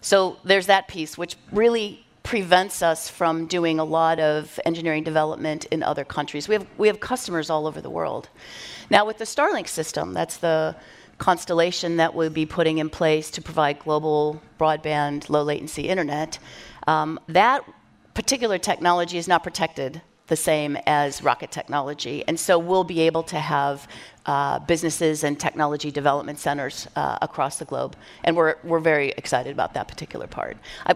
so 0.01 0.37
there's 0.43 0.65
that 0.65 0.87
piece, 0.87 1.15
which 1.15 1.37
really 1.51 2.07
prevents 2.23 2.81
us 2.81 3.07
from 3.07 3.45
doing 3.45 3.77
a 3.79 3.83
lot 3.83 4.19
of 4.19 4.59
engineering 4.65 5.03
development 5.03 5.65
in 5.65 5.83
other 5.83 6.05
countries. 6.05 6.47
We 6.47 6.55
have, 6.55 6.65
we 6.79 6.87
have 6.87 6.99
customers 6.99 7.51
all 7.51 7.67
over 7.67 7.81
the 7.81 7.89
world. 7.91 8.29
Now, 8.89 9.05
with 9.05 9.19
the 9.19 9.25
Starlink 9.25 9.67
system, 9.67 10.13
that's 10.13 10.37
the 10.37 10.75
constellation 11.23 11.95
that 11.95 12.13
we'll 12.13 12.29
be 12.29 12.45
putting 12.45 12.79
in 12.79 12.89
place 12.89 13.31
to 13.31 13.41
provide 13.41 13.79
global 13.79 14.41
broadband, 14.59 15.29
low 15.29 15.41
latency 15.41 15.87
internet, 15.87 16.37
um, 16.85 17.17
that 17.29 17.63
particular 18.13 18.57
technology 18.57 19.17
is 19.17 19.25
not 19.25 19.41
protected 19.41 20.01
the 20.27 20.35
same 20.35 20.77
as 20.85 21.23
rocket 21.23 21.49
technology. 21.49 22.25
And 22.27 22.37
so 22.37 22.59
we'll 22.59 22.83
be 22.83 22.99
able 22.99 23.23
to 23.23 23.39
have 23.39 23.87
uh, 24.25 24.59
businesses 24.59 25.23
and 25.23 25.39
technology 25.39 25.91
development 25.91 26.39
centers 26.39 26.89
uh, 26.97 27.19
across 27.21 27.57
the 27.57 27.65
globe. 27.65 27.95
And 28.25 28.35
we're, 28.35 28.55
we're 28.65 28.79
very 28.79 29.11
excited 29.11 29.53
about 29.53 29.75
that 29.75 29.87
particular 29.87 30.27
part. 30.27 30.57
I, 30.85 30.95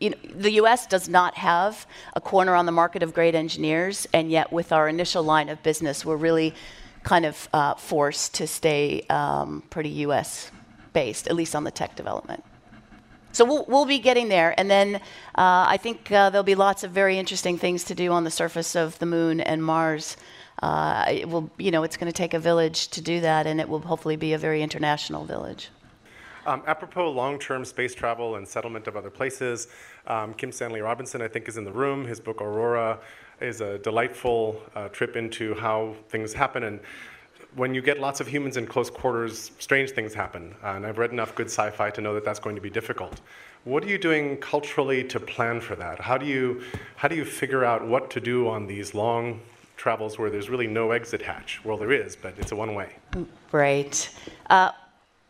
you 0.00 0.08
know, 0.08 0.16
the 0.34 0.52
US 0.52 0.86
does 0.86 1.06
not 1.06 1.34
have 1.34 1.86
a 2.14 2.20
corner 2.22 2.54
on 2.54 2.64
the 2.64 2.72
market 2.72 3.02
of 3.02 3.12
great 3.12 3.34
engineers, 3.34 4.06
and 4.14 4.30
yet 4.30 4.50
with 4.50 4.72
our 4.72 4.88
initial 4.88 5.22
line 5.22 5.50
of 5.50 5.62
business, 5.62 6.02
we're 6.02 6.16
really 6.16 6.54
kind 7.06 7.24
of 7.24 7.48
uh, 7.52 7.74
forced 7.76 8.34
to 8.34 8.48
stay 8.48 9.00
um, 9.08 9.62
pretty 9.70 9.90
US 10.06 10.50
based, 10.92 11.28
at 11.28 11.36
least 11.36 11.54
on 11.54 11.62
the 11.62 11.70
tech 11.70 11.94
development. 11.94 12.42
So 13.30 13.44
we'll, 13.44 13.64
we'll 13.68 13.84
be 13.84 14.00
getting 14.00 14.28
there. 14.28 14.58
And 14.58 14.68
then 14.68 14.96
uh, 14.96 15.00
I 15.68 15.76
think 15.76 16.10
uh, 16.10 16.30
there'll 16.30 16.42
be 16.42 16.56
lots 16.56 16.82
of 16.82 16.90
very 16.90 17.16
interesting 17.16 17.58
things 17.58 17.84
to 17.84 17.94
do 17.94 18.10
on 18.10 18.24
the 18.24 18.30
surface 18.30 18.74
of 18.74 18.98
the 18.98 19.06
moon 19.06 19.40
and 19.40 19.62
Mars. 19.62 20.16
Uh, 20.60 21.04
it 21.08 21.28
will, 21.28 21.48
you 21.58 21.70
know, 21.70 21.84
it's 21.84 21.96
going 21.96 22.10
to 22.10 22.16
take 22.16 22.34
a 22.34 22.40
village 22.40 22.88
to 22.88 23.00
do 23.00 23.20
that, 23.20 23.46
and 23.46 23.60
it 23.60 23.68
will 23.68 23.78
hopefully 23.78 24.16
be 24.16 24.32
a 24.32 24.38
very 24.38 24.62
international 24.62 25.24
village. 25.24 25.68
Um, 26.46 26.62
apropos 26.66 27.10
long-term 27.10 27.64
space 27.64 27.94
travel 27.94 28.36
and 28.36 28.48
settlement 28.48 28.88
of 28.88 28.96
other 28.96 29.10
places, 29.10 29.68
um, 30.06 30.32
Kim 30.34 30.50
Stanley 30.50 30.80
Robinson, 30.80 31.20
I 31.20 31.28
think, 31.28 31.46
is 31.46 31.56
in 31.56 31.64
the 31.64 31.72
room. 31.72 32.04
His 32.04 32.20
book 32.20 32.40
Aurora 32.40 32.98
is 33.40 33.60
a 33.60 33.78
delightful 33.78 34.60
uh, 34.74 34.88
trip 34.88 35.16
into 35.16 35.54
how 35.54 35.94
things 36.08 36.32
happen. 36.32 36.64
And 36.64 36.80
when 37.54 37.74
you 37.74 37.82
get 37.82 38.00
lots 38.00 38.20
of 38.20 38.26
humans 38.26 38.56
in 38.56 38.66
close 38.66 38.90
quarters, 38.90 39.50
strange 39.58 39.90
things 39.90 40.14
happen. 40.14 40.54
Uh, 40.62 40.68
and 40.68 40.86
I've 40.86 40.98
read 40.98 41.10
enough 41.10 41.34
good 41.34 41.46
sci 41.46 41.70
fi 41.70 41.90
to 41.90 42.00
know 42.00 42.14
that 42.14 42.24
that's 42.24 42.40
going 42.40 42.56
to 42.56 42.62
be 42.62 42.70
difficult. 42.70 43.20
What 43.64 43.82
are 43.84 43.88
you 43.88 43.98
doing 43.98 44.36
culturally 44.38 45.02
to 45.04 45.18
plan 45.18 45.60
for 45.60 45.74
that? 45.76 46.00
How 46.00 46.16
do 46.16 46.26
you, 46.26 46.62
how 46.96 47.08
do 47.08 47.16
you 47.16 47.24
figure 47.24 47.64
out 47.64 47.86
what 47.86 48.10
to 48.10 48.20
do 48.20 48.48
on 48.48 48.66
these 48.66 48.94
long 48.94 49.40
travels 49.76 50.18
where 50.18 50.30
there's 50.30 50.48
really 50.48 50.66
no 50.66 50.92
exit 50.92 51.20
hatch? 51.20 51.60
Well, 51.64 51.76
there 51.76 51.92
is, 51.92 52.16
but 52.16 52.34
it's 52.38 52.52
a 52.52 52.56
one 52.56 52.74
way. 52.74 52.92
Right. 53.52 54.08
Uh, 54.48 54.70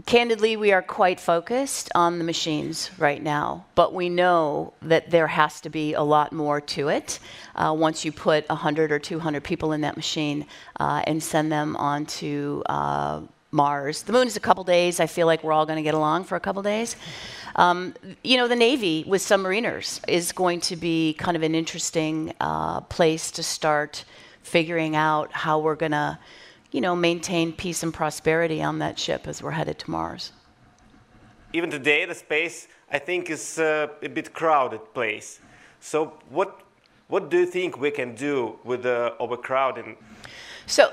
Candidly, 0.05 0.57
we 0.57 0.73
are 0.73 0.83
quite 0.83 1.19
focused 1.19 1.91
on 1.95 2.19
the 2.19 2.25
machines 2.25 2.91
right 2.99 3.21
now, 3.21 3.65
but 3.75 3.95
we 3.95 4.09
know 4.09 4.75
that 4.83 5.11
there 5.11 5.26
has 5.26 5.61
to 5.62 5.71
be 5.71 5.95
a 5.95 6.03
lot 6.03 6.33
more 6.33 6.61
to 6.61 6.88
it 6.88 7.19
uh, 7.57 7.75
once 7.76 8.05
you 8.05 8.12
put 8.12 8.47
100 8.49 8.93
or 8.93 8.99
200 8.99 9.43
people 9.43 9.73
in 9.73 9.81
that 9.81 9.97
machine 9.97 10.47
uh, 10.79 11.03
and 11.07 11.21
send 11.21 11.50
them 11.50 11.75
onto 11.76 12.62
uh, 12.67 13.23
Mars. 13.50 14.03
The 14.03 14.12
moon 14.12 14.26
is 14.26 14.37
a 14.37 14.41
couple 14.41 14.62
days. 14.65 15.00
I 15.00 15.07
feel 15.07 15.26
like 15.26 15.43
we're 15.43 15.53
all 15.53 15.67
going 15.67 15.79
to 15.79 15.83
get 15.83 15.95
along 15.95 16.25
for 16.25 16.37
a 16.37 16.41
couple 16.41 16.62
days. 16.62 16.95
Um, 17.57 17.95
you 18.23 18.37
know, 18.37 18.49
the 18.49 18.55
Navy 18.55 19.03
with 19.09 19.23
submariners 19.23 20.07
is 20.07 20.31
going 20.31 20.61
to 20.61 20.76
be 20.76 21.15
kind 21.15 21.37
of 21.37 21.43
an 21.43 21.55
interesting 21.55 22.35
uh, 22.38 22.83
place 22.83 23.31
to 23.33 23.43
start 23.43 24.05
figuring 24.43 24.95
out 24.95 25.33
how 25.33 25.59
we're 25.59 25.75
going 25.75 25.93
to 25.93 26.19
you 26.76 26.83
know, 26.83 26.95
maintain 26.95 27.54
peace 27.54 27.83
and 27.83 27.92
prosperity 27.95 28.62
on 28.62 28.80
that 28.80 28.99
ship 28.99 29.26
as 29.26 29.42
we're 29.42 29.52
headed 29.52 29.78
to 29.78 29.90
Mars. 29.90 30.33
Even 31.54 31.71
today, 31.71 32.04
the 32.04 32.14
space, 32.14 32.68
I 32.92 32.99
think, 32.99 33.30
is 33.30 33.59
uh, 33.59 33.88
a 34.02 34.11
bit 34.11 34.35
crowded 34.35 34.83
place. 34.92 35.40
So 35.80 36.12
what, 36.28 36.61
what 37.09 37.30
do 37.30 37.38
you 37.38 37.47
think 37.47 37.78
we 37.78 37.90
can 37.90 38.14
do 38.14 38.59
with 38.62 38.83
the 38.83 39.14
overcrowding? 39.18 39.97
So 40.66 40.92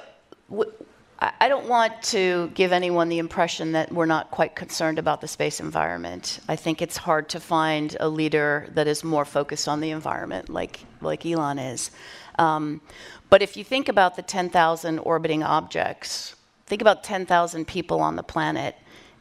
I 1.20 1.50
don't 1.50 1.68
want 1.68 2.02
to 2.04 2.50
give 2.54 2.72
anyone 2.72 3.10
the 3.10 3.20
impression 3.20 3.74
that 3.74 3.92
we're 3.92 4.06
not 4.06 4.32
quite 4.32 4.56
concerned 4.56 5.00
about 5.00 5.20
the 5.20 5.28
space 5.28 5.60
environment. 5.60 6.40
I 6.48 6.56
think 6.56 6.82
it's 6.82 6.96
hard 6.96 7.28
to 7.30 7.42
find 7.42 7.98
a 8.00 8.08
leader 8.08 8.70
that 8.74 8.88
is 8.88 9.04
more 9.04 9.26
focused 9.26 9.68
on 9.68 9.82
the 9.82 9.92
environment 9.92 10.48
like, 10.48 10.80
like 11.02 11.26
Elon 11.26 11.60
is. 11.60 11.92
Um, 12.40 12.82
but 13.30 13.42
if 13.42 13.58
you 13.58 13.64
think 13.64 13.90
about 13.90 14.16
the 14.16 14.22
10,000 14.22 15.00
orbiting 15.00 15.44
objects, 15.44 16.36
think 16.66 16.82
about 16.82 17.04
10,000 17.04 17.68
people 17.68 18.00
on 18.00 18.16
the 18.16 18.24
planet. 18.24 18.76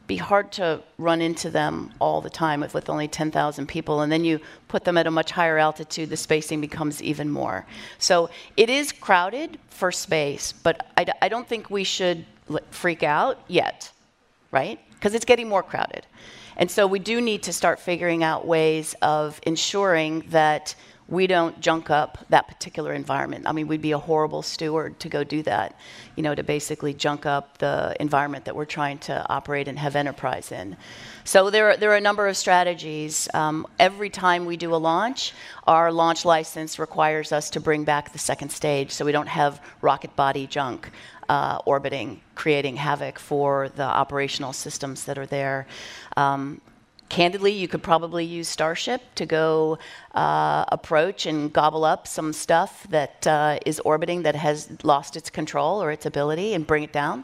Be 0.05 0.17
hard 0.17 0.51
to 0.53 0.83
run 0.97 1.21
into 1.21 1.49
them 1.49 1.93
all 1.99 2.21
the 2.21 2.29
time 2.29 2.59
with, 2.59 2.73
with 2.73 2.89
only 2.89 3.07
10,000 3.07 3.67
people, 3.67 4.01
and 4.01 4.11
then 4.11 4.25
you 4.25 4.39
put 4.67 4.83
them 4.83 4.97
at 4.97 5.07
a 5.07 5.11
much 5.11 5.31
higher 5.31 5.57
altitude, 5.57 6.09
the 6.09 6.17
spacing 6.17 6.59
becomes 6.59 7.01
even 7.01 7.29
more. 7.29 7.65
So 7.99 8.29
it 8.57 8.69
is 8.69 8.91
crowded 8.91 9.57
for 9.69 9.91
space, 9.91 10.51
but 10.51 10.87
I, 10.97 11.05
I 11.21 11.29
don't 11.29 11.47
think 11.47 11.69
we 11.69 11.85
should 11.85 12.25
freak 12.69 13.01
out 13.01 13.39
yet, 13.47 13.91
right? 14.51 14.79
Because 14.91 15.13
it's 15.13 15.25
getting 15.25 15.47
more 15.47 15.63
crowded. 15.63 16.05
And 16.57 16.69
so 16.69 16.85
we 16.85 16.99
do 16.99 17.21
need 17.21 17.43
to 17.43 17.53
start 17.53 17.79
figuring 17.79 18.23
out 18.23 18.45
ways 18.45 18.95
of 19.01 19.39
ensuring 19.43 20.25
that 20.29 20.75
we 21.13 21.27
don't 21.27 21.59
junk 21.61 21.89
up 21.89 22.17
that 22.29 22.47
particular 22.47 22.91
environment. 22.91 23.45
I 23.47 23.51
mean, 23.51 23.67
we'd 23.67 23.81
be 23.81 23.91
a 23.91 23.99
horrible 23.99 24.41
steward 24.41 24.99
to 25.01 25.09
go 25.09 25.23
do 25.23 25.43
that, 25.43 25.77
you 26.15 26.23
know, 26.23 26.33
to 26.33 26.43
basically 26.43 26.93
junk 26.93 27.25
up 27.25 27.59
the 27.59 27.95
environment 27.99 28.45
that 28.45 28.55
we're 28.55 28.65
trying 28.65 28.97
to 28.99 29.25
operate 29.29 29.67
and 29.67 29.77
have 29.77 29.95
enterprise 29.95 30.51
in. 30.51 30.75
So 31.23 31.51
there 31.51 31.69
are, 31.69 31.77
there 31.77 31.91
are 31.91 31.97
a 31.97 32.01
number 32.01 32.27
of 32.27 32.35
strategies. 32.35 33.29
Um, 33.33 33.67
every 33.79 34.09
time 34.09 34.45
we 34.45 34.57
do 34.57 34.73
a 34.73 34.81
launch, 34.91 35.33
our 35.67 35.91
launch 35.91 36.25
license 36.25 36.79
requires 36.79 37.31
us 37.31 37.51
to 37.51 37.59
bring 37.59 37.83
back 37.83 38.11
the 38.11 38.19
second 38.19 38.49
stage 38.49 38.91
so 38.91 39.05
we 39.05 39.11
don't 39.11 39.29
have 39.29 39.61
rocket 39.81 40.15
body 40.15 40.47
junk. 40.47 40.89
Uh, 41.29 41.57
orbiting, 41.65 42.19
creating 42.35 42.75
havoc 42.75 43.17
for 43.17 43.69
the 43.69 43.83
operational 43.83 44.51
systems 44.51 45.05
that 45.05 45.17
are 45.17 45.25
there. 45.25 45.65
Um, 46.17 46.59
candidly, 47.09 47.51
you 47.51 47.67
could 47.67 47.83
probably 47.83 48.25
use 48.25 48.47
Starship 48.47 49.01
to 49.15 49.25
go 49.25 49.77
uh, 50.13 50.65
approach 50.67 51.25
and 51.25 51.51
gobble 51.51 51.83
up 51.83 52.07
some 52.07 52.33
stuff 52.33 52.85
that 52.89 53.25
uh, 53.27 53.59
is 53.65 53.79
orbiting 53.81 54.23
that 54.23 54.35
has 54.35 54.69
lost 54.83 55.15
its 55.15 55.29
control 55.29 55.81
or 55.81 55.91
its 55.91 56.05
ability 56.05 56.53
and 56.53 56.65
bring 56.65 56.83
it 56.83 56.93
down. 56.93 57.23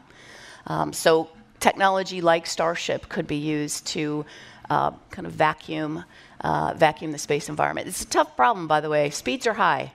Um, 0.66 0.92
so, 0.92 1.30
technology 1.58 2.20
like 2.20 2.46
Starship 2.46 3.08
could 3.08 3.26
be 3.26 3.36
used 3.36 3.86
to 3.88 4.24
uh, 4.70 4.92
kind 5.10 5.26
of 5.26 5.32
vacuum, 5.32 6.04
uh, 6.40 6.74
vacuum 6.76 7.12
the 7.12 7.18
space 7.18 7.48
environment. 7.48 7.88
It's 7.88 8.02
a 8.02 8.06
tough 8.06 8.36
problem, 8.36 8.66
by 8.66 8.80
the 8.80 8.88
way. 8.88 9.10
Speeds 9.10 9.46
are 9.46 9.54
high. 9.54 9.92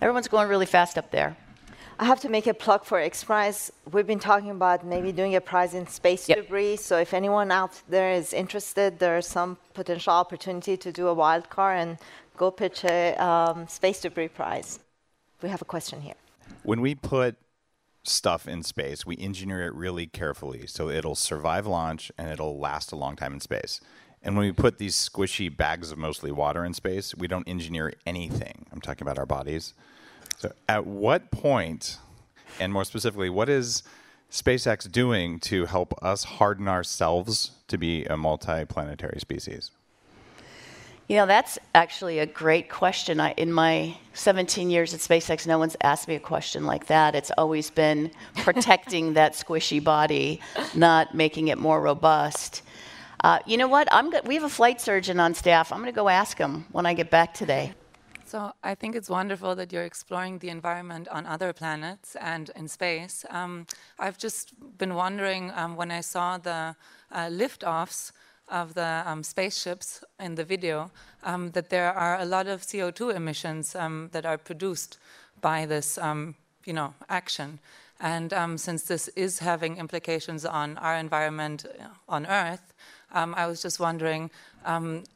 Everyone's 0.00 0.28
going 0.28 0.48
really 0.48 0.66
fast 0.66 0.98
up 0.98 1.10
there. 1.10 1.36
I 2.02 2.04
have 2.06 2.18
to 2.22 2.28
make 2.28 2.48
a 2.48 2.54
plug 2.54 2.84
for 2.84 2.98
X 2.98 3.22
Prize. 3.22 3.70
We've 3.92 4.08
been 4.08 4.18
talking 4.18 4.50
about 4.50 4.84
maybe 4.84 5.12
doing 5.12 5.36
a 5.36 5.40
prize 5.40 5.72
in 5.72 5.86
space 5.86 6.28
yep. 6.28 6.38
debris. 6.38 6.78
So 6.78 6.98
if 6.98 7.14
anyone 7.14 7.52
out 7.52 7.80
there 7.88 8.10
is 8.10 8.32
interested, 8.32 8.98
there's 8.98 9.24
some 9.24 9.56
potential 9.72 10.12
opportunity 10.12 10.76
to 10.76 10.90
do 10.90 11.06
a 11.06 11.14
wild 11.14 11.48
card 11.48 11.78
and 11.78 11.98
go 12.36 12.50
pitch 12.50 12.82
a 12.82 13.14
um, 13.24 13.68
space 13.68 14.00
debris 14.00 14.26
prize. 14.26 14.80
We 15.42 15.48
have 15.48 15.62
a 15.62 15.64
question 15.64 16.00
here. 16.00 16.16
When 16.64 16.80
we 16.80 16.96
put 16.96 17.36
stuff 18.02 18.48
in 18.48 18.64
space, 18.64 19.06
we 19.06 19.16
engineer 19.18 19.62
it 19.62 19.72
really 19.72 20.08
carefully 20.08 20.66
so 20.66 20.88
it'll 20.88 21.14
survive 21.14 21.68
launch 21.68 22.10
and 22.18 22.28
it'll 22.28 22.58
last 22.58 22.90
a 22.90 22.96
long 22.96 23.14
time 23.14 23.32
in 23.32 23.38
space. 23.38 23.80
And 24.24 24.36
when 24.36 24.46
we 24.46 24.52
put 24.52 24.78
these 24.78 24.96
squishy 24.96 25.56
bags 25.56 25.92
of 25.92 25.98
mostly 25.98 26.32
water 26.32 26.64
in 26.64 26.74
space, 26.74 27.14
we 27.14 27.28
don't 27.28 27.46
engineer 27.46 27.92
anything. 28.04 28.66
I'm 28.72 28.80
talking 28.80 29.06
about 29.06 29.20
our 29.20 29.26
bodies. 29.26 29.74
So, 30.42 30.50
at 30.68 30.84
what 30.84 31.30
point, 31.30 31.98
and 32.58 32.72
more 32.72 32.84
specifically, 32.84 33.30
what 33.30 33.48
is 33.48 33.84
SpaceX 34.28 34.90
doing 34.90 35.38
to 35.38 35.66
help 35.66 35.94
us 36.02 36.24
harden 36.24 36.66
ourselves 36.66 37.52
to 37.68 37.78
be 37.78 38.04
a 38.06 38.16
multi-planetary 38.16 39.20
species? 39.20 39.70
You 41.06 41.14
know, 41.14 41.26
that's 41.26 41.60
actually 41.76 42.18
a 42.18 42.26
great 42.26 42.68
question. 42.68 43.20
I, 43.20 43.34
in 43.36 43.52
my 43.52 43.96
17 44.14 44.68
years 44.68 44.92
at 44.92 44.98
SpaceX, 44.98 45.46
no 45.46 45.60
one's 45.60 45.76
asked 45.80 46.08
me 46.08 46.16
a 46.16 46.20
question 46.20 46.66
like 46.66 46.88
that. 46.88 47.14
It's 47.14 47.30
always 47.38 47.70
been 47.70 48.10
protecting 48.38 49.12
that 49.14 49.34
squishy 49.34 49.82
body, 49.84 50.40
not 50.74 51.14
making 51.14 51.48
it 51.48 51.58
more 51.58 51.80
robust. 51.80 52.62
Uh, 53.22 53.38
you 53.46 53.56
know 53.56 53.68
what? 53.68 53.88
Go- 53.88 54.22
we 54.26 54.34
have 54.34 54.42
a 54.42 54.48
flight 54.48 54.80
surgeon 54.80 55.20
on 55.20 55.34
staff. 55.34 55.70
I'm 55.70 55.78
going 55.78 55.92
to 55.92 55.94
go 55.94 56.08
ask 56.08 56.36
him 56.36 56.66
when 56.72 56.84
I 56.84 56.94
get 56.94 57.10
back 57.10 57.32
today. 57.32 57.74
So 58.32 58.50
I 58.62 58.74
think 58.74 58.96
it's 58.96 59.10
wonderful 59.10 59.54
that 59.56 59.74
you're 59.74 59.84
exploring 59.84 60.38
the 60.38 60.48
environment 60.48 61.06
on 61.08 61.26
other 61.26 61.52
planets 61.52 62.16
and 62.16 62.50
in 62.56 62.66
space. 62.66 63.26
Um, 63.28 63.66
I've 63.98 64.16
just 64.16 64.54
been 64.78 64.94
wondering 64.94 65.52
um, 65.54 65.76
when 65.76 65.90
I 65.90 66.00
saw 66.00 66.38
the 66.38 66.74
uh, 67.10 67.26
liftoffs 67.26 68.12
of 68.48 68.72
the 68.72 69.02
um, 69.04 69.22
spaceships 69.22 70.02
in 70.18 70.36
the 70.36 70.44
video 70.44 70.90
um, 71.24 71.50
that 71.50 71.68
there 71.68 71.92
are 71.92 72.20
a 72.20 72.24
lot 72.24 72.46
of 72.46 72.62
CO2 72.62 73.14
emissions 73.14 73.74
um, 73.74 74.08
that 74.12 74.24
are 74.24 74.38
produced 74.38 74.96
by 75.42 75.66
this, 75.66 75.98
um, 75.98 76.34
you 76.64 76.72
know, 76.72 76.94
action. 77.10 77.58
And 78.00 78.32
since 78.58 78.84
this 78.84 79.08
is 79.08 79.40
having 79.40 79.76
implications 79.76 80.46
on 80.46 80.78
our 80.78 80.96
environment 80.96 81.66
uh, 81.66 81.88
on 82.08 82.24
Earth, 82.24 82.72
I 83.12 83.46
was 83.46 83.62
just 83.62 83.78
wondering, 83.78 84.30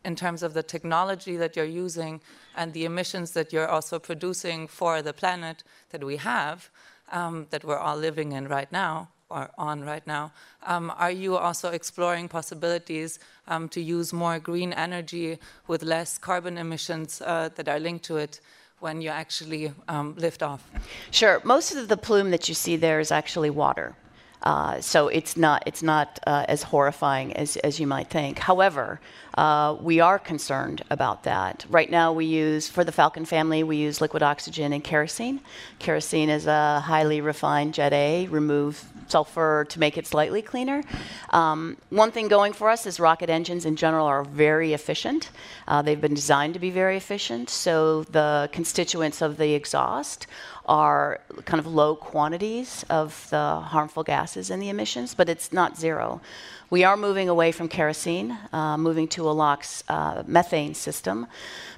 in 0.04 0.16
terms 0.16 0.42
of 0.42 0.54
the 0.54 0.62
technology 0.62 1.36
that 1.36 1.56
you're 1.56 1.64
using 1.64 2.20
and 2.56 2.72
the 2.72 2.84
emissions 2.84 3.32
that 3.32 3.52
you're 3.52 3.68
also 3.68 3.98
producing 3.98 4.66
for 4.66 5.02
the 5.02 5.12
planet 5.12 5.62
that 5.90 6.02
we 6.04 6.16
have, 6.16 6.70
um, 7.12 7.46
that 7.50 7.64
we're 7.64 7.78
all 7.78 7.96
living 7.96 8.32
in 8.32 8.48
right 8.48 8.70
now 8.72 9.08
or 9.28 9.50
on 9.58 9.84
right 9.84 10.06
now, 10.06 10.32
um, 10.66 10.92
are 10.96 11.10
you 11.10 11.36
also 11.36 11.70
exploring 11.70 12.28
possibilities 12.28 13.18
um, 13.48 13.68
to 13.68 13.80
use 13.80 14.12
more 14.12 14.38
green 14.38 14.72
energy 14.72 15.38
with 15.66 15.82
less 15.82 16.18
carbon 16.18 16.58
emissions 16.58 17.20
uh, 17.20 17.48
that 17.56 17.68
are 17.68 17.80
linked 17.80 18.04
to 18.04 18.16
it? 18.16 18.40
When 18.78 19.00
you 19.00 19.08
actually 19.08 19.72
um, 19.88 20.14
lift 20.18 20.42
off? 20.42 20.62
Sure. 21.10 21.40
Most 21.44 21.74
of 21.74 21.88
the 21.88 21.96
plume 21.96 22.30
that 22.30 22.46
you 22.46 22.54
see 22.54 22.76
there 22.76 23.00
is 23.00 23.10
actually 23.10 23.48
water. 23.48 23.96
Uh, 24.42 24.80
so 24.80 25.08
it's 25.08 25.36
not, 25.36 25.62
it's 25.66 25.82
not 25.82 26.20
uh, 26.26 26.44
as 26.48 26.62
horrifying 26.62 27.32
as, 27.34 27.56
as 27.58 27.80
you 27.80 27.86
might 27.86 28.08
think. 28.08 28.38
However, 28.38 29.00
uh, 29.36 29.76
we 29.80 30.00
are 30.00 30.18
concerned 30.18 30.82
about 30.88 31.24
that. 31.24 31.66
Right 31.68 31.90
now, 31.90 32.12
we 32.12 32.24
use, 32.24 32.68
for 32.68 32.84
the 32.84 32.92
Falcon 32.92 33.24
family, 33.24 33.62
we 33.62 33.76
use 33.76 34.00
liquid 34.00 34.22
oxygen 34.22 34.72
and 34.72 34.82
kerosene. 34.82 35.40
Kerosene 35.78 36.30
is 36.30 36.46
a 36.46 36.80
highly 36.80 37.20
refined 37.20 37.74
Jet 37.74 37.92
A, 37.92 38.26
remove 38.28 38.84
sulfur 39.08 39.66
to 39.68 39.78
make 39.78 39.96
it 39.96 40.06
slightly 40.06 40.42
cleaner. 40.42 40.82
Um, 41.30 41.76
one 41.90 42.10
thing 42.10 42.28
going 42.28 42.52
for 42.52 42.70
us 42.70 42.86
is 42.86 42.98
rocket 42.98 43.30
engines 43.30 43.64
in 43.64 43.76
general 43.76 44.06
are 44.06 44.24
very 44.24 44.72
efficient. 44.72 45.30
Uh, 45.68 45.82
they've 45.82 46.00
been 46.00 46.14
designed 46.14 46.54
to 46.54 46.60
be 46.60 46.70
very 46.70 46.96
efficient, 46.96 47.50
so 47.50 48.04
the 48.04 48.48
constituents 48.52 49.22
of 49.22 49.36
the 49.36 49.54
exhaust 49.54 50.26
are 50.66 51.20
kind 51.44 51.58
of 51.58 51.66
low 51.66 51.96
quantities 51.96 52.84
of 52.90 53.28
the 53.30 53.60
harmful 53.60 54.02
gases 54.02 54.50
in 54.50 54.60
the 54.60 54.68
emissions, 54.68 55.14
but 55.14 55.28
it's 55.28 55.52
not 55.52 55.78
zero. 55.78 56.20
We 56.68 56.84
are 56.84 56.96
moving 56.96 57.28
away 57.28 57.52
from 57.52 57.68
kerosene, 57.68 58.36
uh, 58.52 58.76
moving 58.76 59.08
to 59.08 59.28
a 59.28 59.32
LOX 59.32 59.84
uh, 59.88 60.24
methane 60.26 60.74
system. 60.74 61.26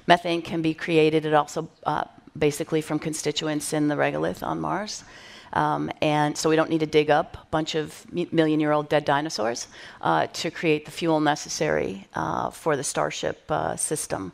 Methane 0.07 0.41
can 0.41 0.61
be 0.61 0.73
created, 0.73 1.25
it 1.25 1.33
also 1.33 1.69
uh, 1.85 2.05
basically 2.37 2.81
from 2.81 2.99
constituents 2.99 3.73
in 3.73 3.87
the 3.87 3.95
regolith 3.95 4.41
on 4.41 4.59
Mars. 4.59 5.03
Um, 5.53 5.91
and 6.01 6.37
so 6.37 6.49
we 6.49 6.55
don't 6.55 6.69
need 6.69 6.79
to 6.79 6.85
dig 6.85 7.09
up 7.09 7.35
a 7.35 7.45
bunch 7.49 7.75
of 7.75 8.05
million 8.11 8.59
year 8.59 8.71
old 8.71 8.89
dead 8.89 9.05
dinosaurs 9.05 9.67
uh, 10.01 10.27
to 10.27 10.51
create 10.51 10.85
the 10.85 10.91
fuel 10.91 11.19
necessary 11.19 12.07
uh, 12.13 12.49
for 12.49 12.75
the 12.75 12.83
Starship 12.83 13.39
uh, 13.49 13.75
system. 13.75 14.31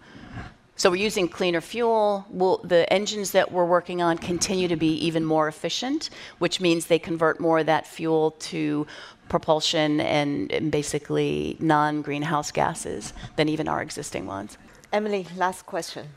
So 0.77 0.89
we're 0.89 0.97
using 0.97 1.29
cleaner 1.29 1.61
fuel. 1.61 2.25
We'll, 2.29 2.57
the 2.57 2.91
engines 2.91 3.31
that 3.31 3.49
we're 3.51 3.65
working 3.65 4.01
on 4.01 4.17
continue 4.17 4.67
to 4.67 4.75
be 4.75 4.93
even 5.05 5.23
more 5.23 5.47
efficient, 5.47 6.09
which 6.39 6.59
means 6.59 6.87
they 6.87 6.99
convert 6.99 7.39
more 7.39 7.59
of 7.59 7.65
that 7.67 7.87
fuel 7.87 8.31
to 8.31 8.85
propulsion 9.29 10.01
and, 10.01 10.51
and 10.51 10.71
basically 10.71 11.55
non-greenhouse 11.61 12.51
gases 12.51 13.13
than 13.37 13.47
even 13.47 13.69
our 13.69 13.81
existing 13.81 14.25
ones. 14.25 14.57
Emily, 14.91 15.25
last 15.37 15.65
question. 15.65 16.07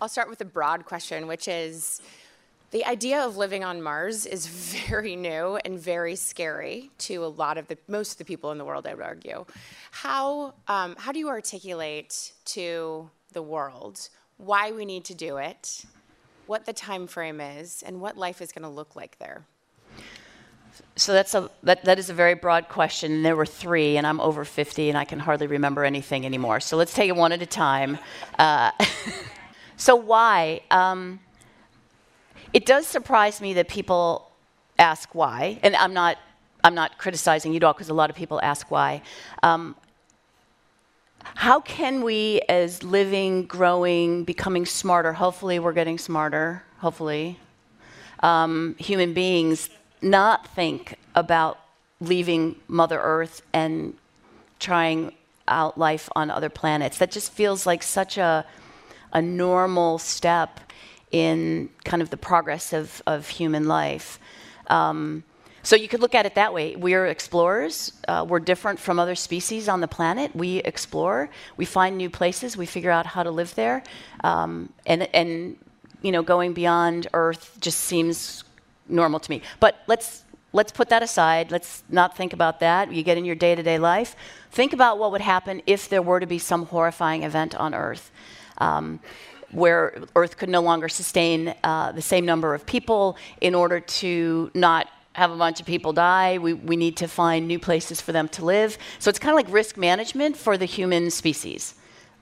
I'll 0.00 0.08
start 0.08 0.28
with 0.28 0.42
a 0.42 0.46
broad 0.46 0.84
question, 0.84 1.26
which 1.26 1.48
is 1.48 2.02
the 2.70 2.84
idea 2.84 3.24
of 3.24 3.36
living 3.38 3.64
on 3.64 3.80
Mars 3.80 4.26
is 4.26 4.46
very 4.88 5.16
new 5.16 5.58
and 5.64 5.78
very 5.78 6.16
scary 6.16 6.90
to 6.98 7.24
a 7.24 7.28
lot 7.28 7.56
of 7.56 7.66
the 7.68 7.78
most 7.88 8.12
of 8.12 8.18
the 8.18 8.24
people 8.26 8.50
in 8.52 8.58
the 8.58 8.64
world. 8.64 8.86
I 8.86 8.94
would 8.94 9.04
argue. 9.04 9.46
How 9.90 10.54
um, 10.68 10.96
how 10.98 11.12
do 11.12 11.18
you 11.18 11.28
articulate 11.28 12.32
to 12.46 13.10
the 13.32 13.42
world 13.42 14.08
why 14.36 14.72
we 14.72 14.84
need 14.84 15.04
to 15.04 15.14
do 15.14 15.36
it, 15.36 15.84
what 16.46 16.66
the 16.66 16.72
time 16.72 17.06
frame 17.06 17.40
is, 17.40 17.82
and 17.82 18.00
what 18.00 18.16
life 18.16 18.42
is 18.42 18.52
going 18.52 18.62
to 18.62 18.68
look 18.68 18.96
like 18.96 19.18
there? 19.18 19.46
So 20.96 21.12
that's 21.12 21.34
a 21.34 21.50
that, 21.62 21.84
that 21.84 21.98
is 21.98 22.10
a 22.10 22.14
very 22.14 22.34
broad 22.34 22.68
question. 22.68 23.22
There 23.22 23.36
were 23.36 23.46
three, 23.46 23.96
and 23.96 24.06
I'm 24.06 24.20
over 24.20 24.44
50, 24.44 24.88
and 24.88 24.98
I 24.98 25.04
can 25.04 25.18
hardly 25.18 25.46
remember 25.46 25.84
anything 25.84 26.26
anymore. 26.26 26.60
So 26.60 26.76
let's 26.76 26.94
take 26.94 27.08
it 27.08 27.16
one 27.16 27.32
at 27.32 27.42
a 27.42 27.46
time. 27.46 27.98
Uh, 28.38 28.72
so 29.76 29.94
why? 29.96 30.62
Um, 30.70 31.20
it 32.52 32.66
does 32.66 32.86
surprise 32.86 33.40
me 33.40 33.54
that 33.54 33.68
people 33.68 34.30
ask 34.78 35.14
why, 35.14 35.58
and 35.62 35.76
I'm 35.76 35.94
not 35.94 36.18
I'm 36.64 36.74
not 36.74 36.98
criticizing 36.98 37.52
you 37.52 37.56
at 37.56 37.64
all 37.64 37.72
because 37.72 37.88
a 37.88 37.94
lot 37.94 38.10
of 38.10 38.16
people 38.16 38.40
ask 38.42 38.70
why. 38.70 39.02
Um, 39.42 39.76
how 41.34 41.60
can 41.60 42.02
we, 42.02 42.40
as 42.48 42.82
living, 42.82 43.46
growing, 43.46 44.24
becoming 44.24 44.66
smarter, 44.66 45.12
hopefully 45.12 45.58
we're 45.58 45.72
getting 45.72 45.98
smarter, 45.98 46.62
hopefully, 46.78 47.38
um, 48.20 48.76
human 48.78 49.14
beings, 49.14 49.68
not 50.00 50.46
think 50.48 50.96
about 51.14 51.58
leaving 52.00 52.56
Mother 52.68 53.00
Earth 53.00 53.42
and 53.52 53.94
trying 54.58 55.12
out 55.48 55.78
life 55.78 56.08
on 56.14 56.30
other 56.30 56.48
planets? 56.48 56.98
That 56.98 57.10
just 57.10 57.32
feels 57.32 57.66
like 57.66 57.82
such 57.82 58.18
a, 58.18 58.44
a 59.12 59.22
normal 59.22 59.98
step 59.98 60.60
in 61.10 61.68
kind 61.84 62.02
of 62.02 62.10
the 62.10 62.16
progress 62.16 62.72
of, 62.72 63.02
of 63.06 63.28
human 63.28 63.68
life. 63.68 64.18
Um, 64.68 65.24
so 65.62 65.76
you 65.76 65.88
could 65.88 66.00
look 66.00 66.14
at 66.14 66.26
it 66.26 66.34
that 66.34 66.52
way. 66.52 66.76
We're 66.76 67.06
explorers. 67.06 67.92
Uh, 68.08 68.24
we're 68.28 68.40
different 68.40 68.78
from 68.78 68.98
other 68.98 69.14
species 69.14 69.68
on 69.68 69.80
the 69.80 69.88
planet. 69.88 70.34
We 70.34 70.58
explore. 70.58 71.30
We 71.56 71.64
find 71.64 71.96
new 71.96 72.10
places. 72.10 72.56
We 72.56 72.66
figure 72.66 72.90
out 72.90 73.06
how 73.06 73.22
to 73.22 73.30
live 73.30 73.54
there. 73.54 73.82
Um, 74.24 74.72
and 74.86 75.02
and 75.14 75.56
you 76.02 76.10
know, 76.10 76.22
going 76.22 76.52
beyond 76.52 77.06
Earth 77.12 77.56
just 77.60 77.78
seems 77.78 78.44
normal 78.88 79.20
to 79.20 79.30
me. 79.30 79.42
But 79.60 79.76
let's 79.86 80.24
let's 80.52 80.72
put 80.72 80.88
that 80.88 81.02
aside. 81.02 81.50
Let's 81.50 81.84
not 81.88 82.16
think 82.16 82.32
about 82.32 82.60
that. 82.60 82.92
You 82.92 83.02
get 83.02 83.16
in 83.16 83.24
your 83.24 83.36
day-to-day 83.36 83.78
life. 83.78 84.16
Think 84.50 84.72
about 84.72 84.98
what 84.98 85.12
would 85.12 85.20
happen 85.20 85.62
if 85.66 85.88
there 85.88 86.02
were 86.02 86.20
to 86.20 86.26
be 86.26 86.38
some 86.38 86.66
horrifying 86.66 87.22
event 87.22 87.54
on 87.54 87.74
Earth. 87.74 88.10
Um, 88.58 89.00
where 89.52 90.02
Earth 90.16 90.38
could 90.38 90.48
no 90.48 90.60
longer 90.60 90.88
sustain 90.88 91.54
uh, 91.62 91.92
the 91.92 92.02
same 92.02 92.24
number 92.24 92.54
of 92.54 92.64
people 92.64 93.16
in 93.40 93.54
order 93.54 93.80
to 93.80 94.50
not 94.54 94.88
have 95.14 95.30
a 95.30 95.36
bunch 95.36 95.60
of 95.60 95.66
people 95.66 95.92
die. 95.92 96.38
We, 96.38 96.54
we 96.54 96.76
need 96.76 96.96
to 96.98 97.08
find 97.08 97.46
new 97.46 97.58
places 97.58 98.00
for 98.00 98.12
them 98.12 98.28
to 98.30 98.44
live. 98.44 98.78
So 98.98 99.10
it's 99.10 99.18
kind 99.18 99.32
of 99.32 99.36
like 99.36 99.52
risk 99.52 99.76
management 99.76 100.36
for 100.36 100.56
the 100.56 100.64
human 100.64 101.10
species, 101.10 101.74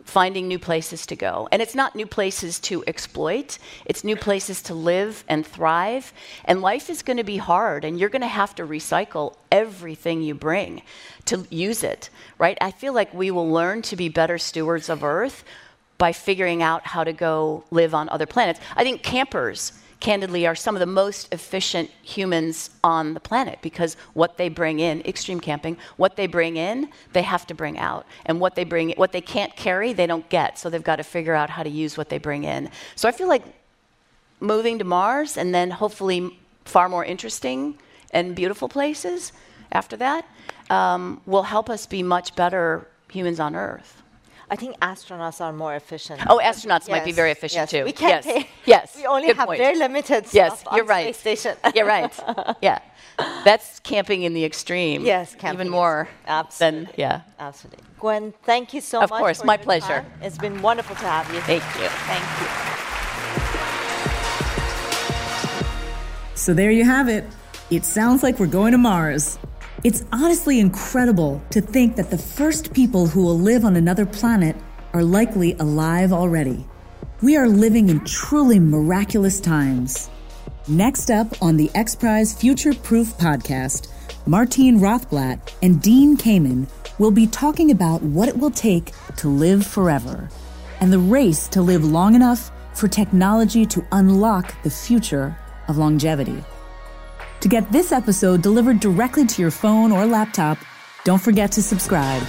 finding 0.05 0.49
new 0.49 0.59
places 0.59 1.07
to 1.07 1.17
go. 1.17 1.49
And 1.53 1.63
it's 1.63 1.75
not 1.75 1.95
new 1.95 2.07
places 2.07 2.59
to 2.61 2.83
exploit, 2.87 3.59
it's 3.85 4.03
new 4.03 4.17
places 4.17 4.61
to 4.63 4.75
live 4.75 5.25
and 5.29 5.47
thrive. 5.47 6.13
And 6.45 6.63
life 6.63 6.91
is 6.91 7.03
going 7.03 7.19
to 7.19 7.25
be 7.25 7.37
hard, 7.37 7.85
and 7.85 7.99
you're 7.99 8.09
going 8.09 8.23
to 8.23 8.29
have 8.29 8.55
to 8.57 8.67
recycle 8.67 9.37
everything 9.53 10.23
you 10.23 10.35
bring 10.35 10.83
to 11.27 11.47
use 11.51 11.85
it, 11.85 12.11
right? 12.39 12.59
I 12.61 12.73
feel 12.73 12.93
like 12.93 13.15
we 13.15 13.31
will 13.31 13.49
learn 13.49 13.83
to 13.83 13.97
be 13.97 14.09
better 14.09 14.39
stewards 14.39 14.89
of 14.89 15.05
Earth 15.05 15.45
by 15.97 16.13
figuring 16.13 16.63
out 16.63 16.87
how 16.87 17.05
to 17.05 17.13
go 17.13 17.63
live 17.71 17.95
on 17.95 18.09
other 18.09 18.27
planets. 18.27 18.59
I 18.75 18.83
think 18.83 19.03
campers 19.03 19.75
candidly, 20.01 20.47
are 20.47 20.55
some 20.55 20.75
of 20.75 20.81
the 20.81 20.87
most 20.87 21.33
efficient 21.33 21.91
humans 22.03 22.71
on 22.83 23.15
the 23.15 23.21
planet 23.21 23.59
because 23.61 23.97
what 24.15 24.39
they 24.39 24.49
bring 24.49 24.81
in, 24.81 25.03
extreme 25.03 25.39
camping, 25.39 25.77
what 25.97 26.17
they 26.17 26.27
bring 26.27 26.57
in, 26.57 26.89
they 27.13 27.23
have 27.23 27.47
to 27.47 27.55
bring 27.55 27.79
out. 27.79 28.07
And 28.25 28.41
what 28.41 28.55
they 28.55 28.65
bring, 28.65 28.91
what 28.93 29.13
they 29.13 29.21
can't 29.21 29.55
carry, 29.57 29.93
they 29.93 30.07
don't 30.07 30.29
get. 30.31 30.59
So 30.59 30.71
they've 30.71 30.83
got 30.83 30.97
to 30.97 31.05
figure 31.05 31.35
out 31.35 31.51
how 31.51 31.63
to 31.63 31.71
use 31.71 31.97
what 31.97 32.09
they 32.09 32.19
bring 32.19 32.45
in. 32.45 32.71
So 32.97 33.09
I 33.09 33.13
feel 33.13 33.29
like 33.29 33.45
moving 34.41 34.79
to 34.79 34.85
Mars 34.85 35.37
and 35.37 35.55
then 35.55 35.71
hopefully 35.71 36.39
far 36.65 36.89
more 36.89 37.05
interesting 37.05 37.79
and 38.13 38.35
beautiful 38.35 38.69
places 38.69 39.33
after 39.73 39.97
that 39.99 40.27
um, 40.71 41.21
will 41.27 41.43
help 41.43 41.69
us 41.69 41.87
be 41.87 42.03
much 42.03 42.35
better 42.35 42.87
humans 43.11 43.39
on 43.39 43.55
Earth. 43.55 44.00
I 44.53 44.57
think 44.57 44.77
astronauts 44.81 45.41
are 45.41 45.53
more 45.53 45.77
efficient. 45.77 46.21
Oh, 46.29 46.41
astronauts 46.43 46.89
yes. 46.89 46.89
might 46.89 47.05
be 47.05 47.13
very 47.13 47.31
efficient 47.31 47.63
yes. 47.63 47.71
too. 47.71 47.85
We 47.85 47.93
can't 47.93 48.25
yes. 48.27 48.35
Pay. 48.35 48.49
Yes. 48.67 48.97
We 48.97 49.07
only 49.07 49.29
Good 49.29 49.37
have 49.37 49.47
point. 49.47 49.61
very 49.61 49.79
limited 49.79 50.27
yes, 50.33 50.61
stuff 50.61 50.73
you're 50.75 50.83
on 50.83 50.89
right. 50.89 51.15
space 51.15 51.41
station. 51.41 51.57
you're 51.75 51.87
right. 51.87 52.13
Yeah. 52.61 52.81
That's 53.45 53.79
camping 53.81 54.23
in 54.23 54.35
the 54.35 54.45
extreme. 54.45 55.05
Yes, 55.05 55.35
camping. 55.35 55.61
even 55.61 55.69
more 55.71 56.09
Absolutely. 56.27 56.87
than 56.87 56.95
yeah. 56.97 57.21
Absolutely. 57.39 57.85
Gwynne, 58.01 58.33
thank 58.43 58.75
you 58.75 58.81
so 58.81 59.03
of 59.03 59.11
much. 59.11 59.19
Of 59.19 59.23
course, 59.23 59.45
my 59.45 59.57
pleasure. 59.57 59.87
Time. 59.87 60.13
It's 60.23 60.39
been 60.39 60.61
wonderful 60.63 60.97
to 60.97 61.03
have 61.03 61.33
you. 61.33 61.41
Thank 61.43 61.63
you. 61.77 61.89
Thank 62.09 62.25
you. 62.41 62.47
So 66.35 66.55
there 66.55 66.71
you 66.71 66.85
have 66.85 67.09
it. 67.09 67.25
It 67.71 67.85
sounds 67.85 68.23
like 68.23 68.41
we're 68.41 68.47
going 68.47 68.73
to 68.73 68.79
Mars. 68.79 69.39
It's 69.83 70.05
honestly 70.13 70.61
incredible 70.61 71.41
to 71.49 71.63
think 71.63 71.97
that 71.97 72.11
the 72.11 72.19
first 72.19 72.75
people 72.75 73.07
who 73.07 73.23
will 73.23 73.39
live 73.39 73.65
on 73.65 73.77
another 73.77 74.05
planet 74.05 74.55
are 74.93 75.03
likely 75.03 75.55
alive 75.55 76.13
already. 76.13 76.67
We 77.23 77.39
are 77.39 77.49
living 77.49 77.89
in 77.89 78.05
truly 78.05 78.59
miraculous 78.59 79.41
times. 79.41 80.11
Next 80.69 81.11
up 81.11 81.29
on 81.41 81.57
the 81.57 81.71
X 81.75 81.95
Prize 81.95 82.35
Future 82.35 82.75
Proof 82.75 83.17
podcast, 83.17 83.89
Martine 84.27 84.79
Rothblatt 84.81 85.55
and 85.63 85.81
Dean 85.81 86.15
Kamen 86.15 86.69
will 86.99 87.11
be 87.11 87.27
talking 87.27 87.71
about 87.71 88.03
what 88.03 88.29
it 88.29 88.37
will 88.37 88.51
take 88.51 88.93
to 89.17 89.29
live 89.29 89.67
forever 89.67 90.29
and 90.81 90.93
the 90.93 90.99
race 90.99 91.49
to 91.49 91.63
live 91.63 91.87
long 91.87 92.15
enough 92.15 92.51
for 92.75 92.87
technology 92.87 93.65
to 93.65 93.87
unlock 93.93 94.63
the 94.63 94.71
future 94.71 95.35
of 95.69 95.79
longevity. 95.79 96.45
Get 97.51 97.73
this 97.73 97.91
episode 97.91 98.43
delivered 98.43 98.79
directly 98.79 99.27
to 99.27 99.43
your 99.43 99.51
phone 99.51 99.91
or 99.91 100.07
laptop, 100.07 100.57
don't 101.03 101.21
forget 101.21 101.51
to 101.51 101.61
subscribe. 101.61 102.23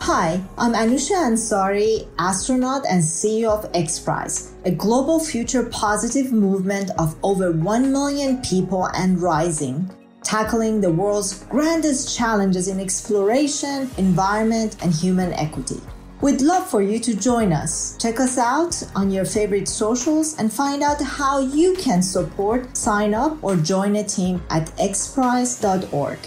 Hi, 0.00 0.40
I'm 0.56 0.72
Anousheh 0.72 1.12
Ansari, 1.28 2.08
astronaut 2.18 2.86
and 2.88 3.02
CEO 3.02 3.50
of 3.50 3.70
XPRIZE, 3.72 4.64
a 4.64 4.70
global 4.70 5.20
future 5.20 5.64
positive 5.64 6.32
movement 6.32 6.90
of 6.98 7.14
over 7.22 7.52
1 7.52 7.92
million 7.92 8.40
people 8.40 8.86
and 8.94 9.20
rising, 9.20 9.94
tackling 10.22 10.80
the 10.80 10.90
world's 10.90 11.44
grandest 11.50 12.16
challenges 12.16 12.66
in 12.66 12.80
exploration, 12.80 13.90
environment, 13.98 14.78
and 14.82 14.94
human 14.94 15.34
equity. 15.34 15.82
We'd 16.20 16.42
love 16.42 16.68
for 16.68 16.82
you 16.82 16.98
to 16.98 17.14
join 17.14 17.52
us. 17.52 17.96
Check 17.98 18.18
us 18.18 18.38
out 18.38 18.82
on 18.96 19.12
your 19.12 19.24
favorite 19.24 19.68
socials 19.68 20.36
and 20.36 20.52
find 20.52 20.82
out 20.82 21.00
how 21.00 21.38
you 21.38 21.74
can 21.74 22.02
support, 22.02 22.76
sign 22.76 23.14
up, 23.14 23.38
or 23.40 23.54
join 23.54 23.94
a 23.94 24.02
team 24.02 24.42
at 24.50 24.66
xprize.org. 24.76 26.18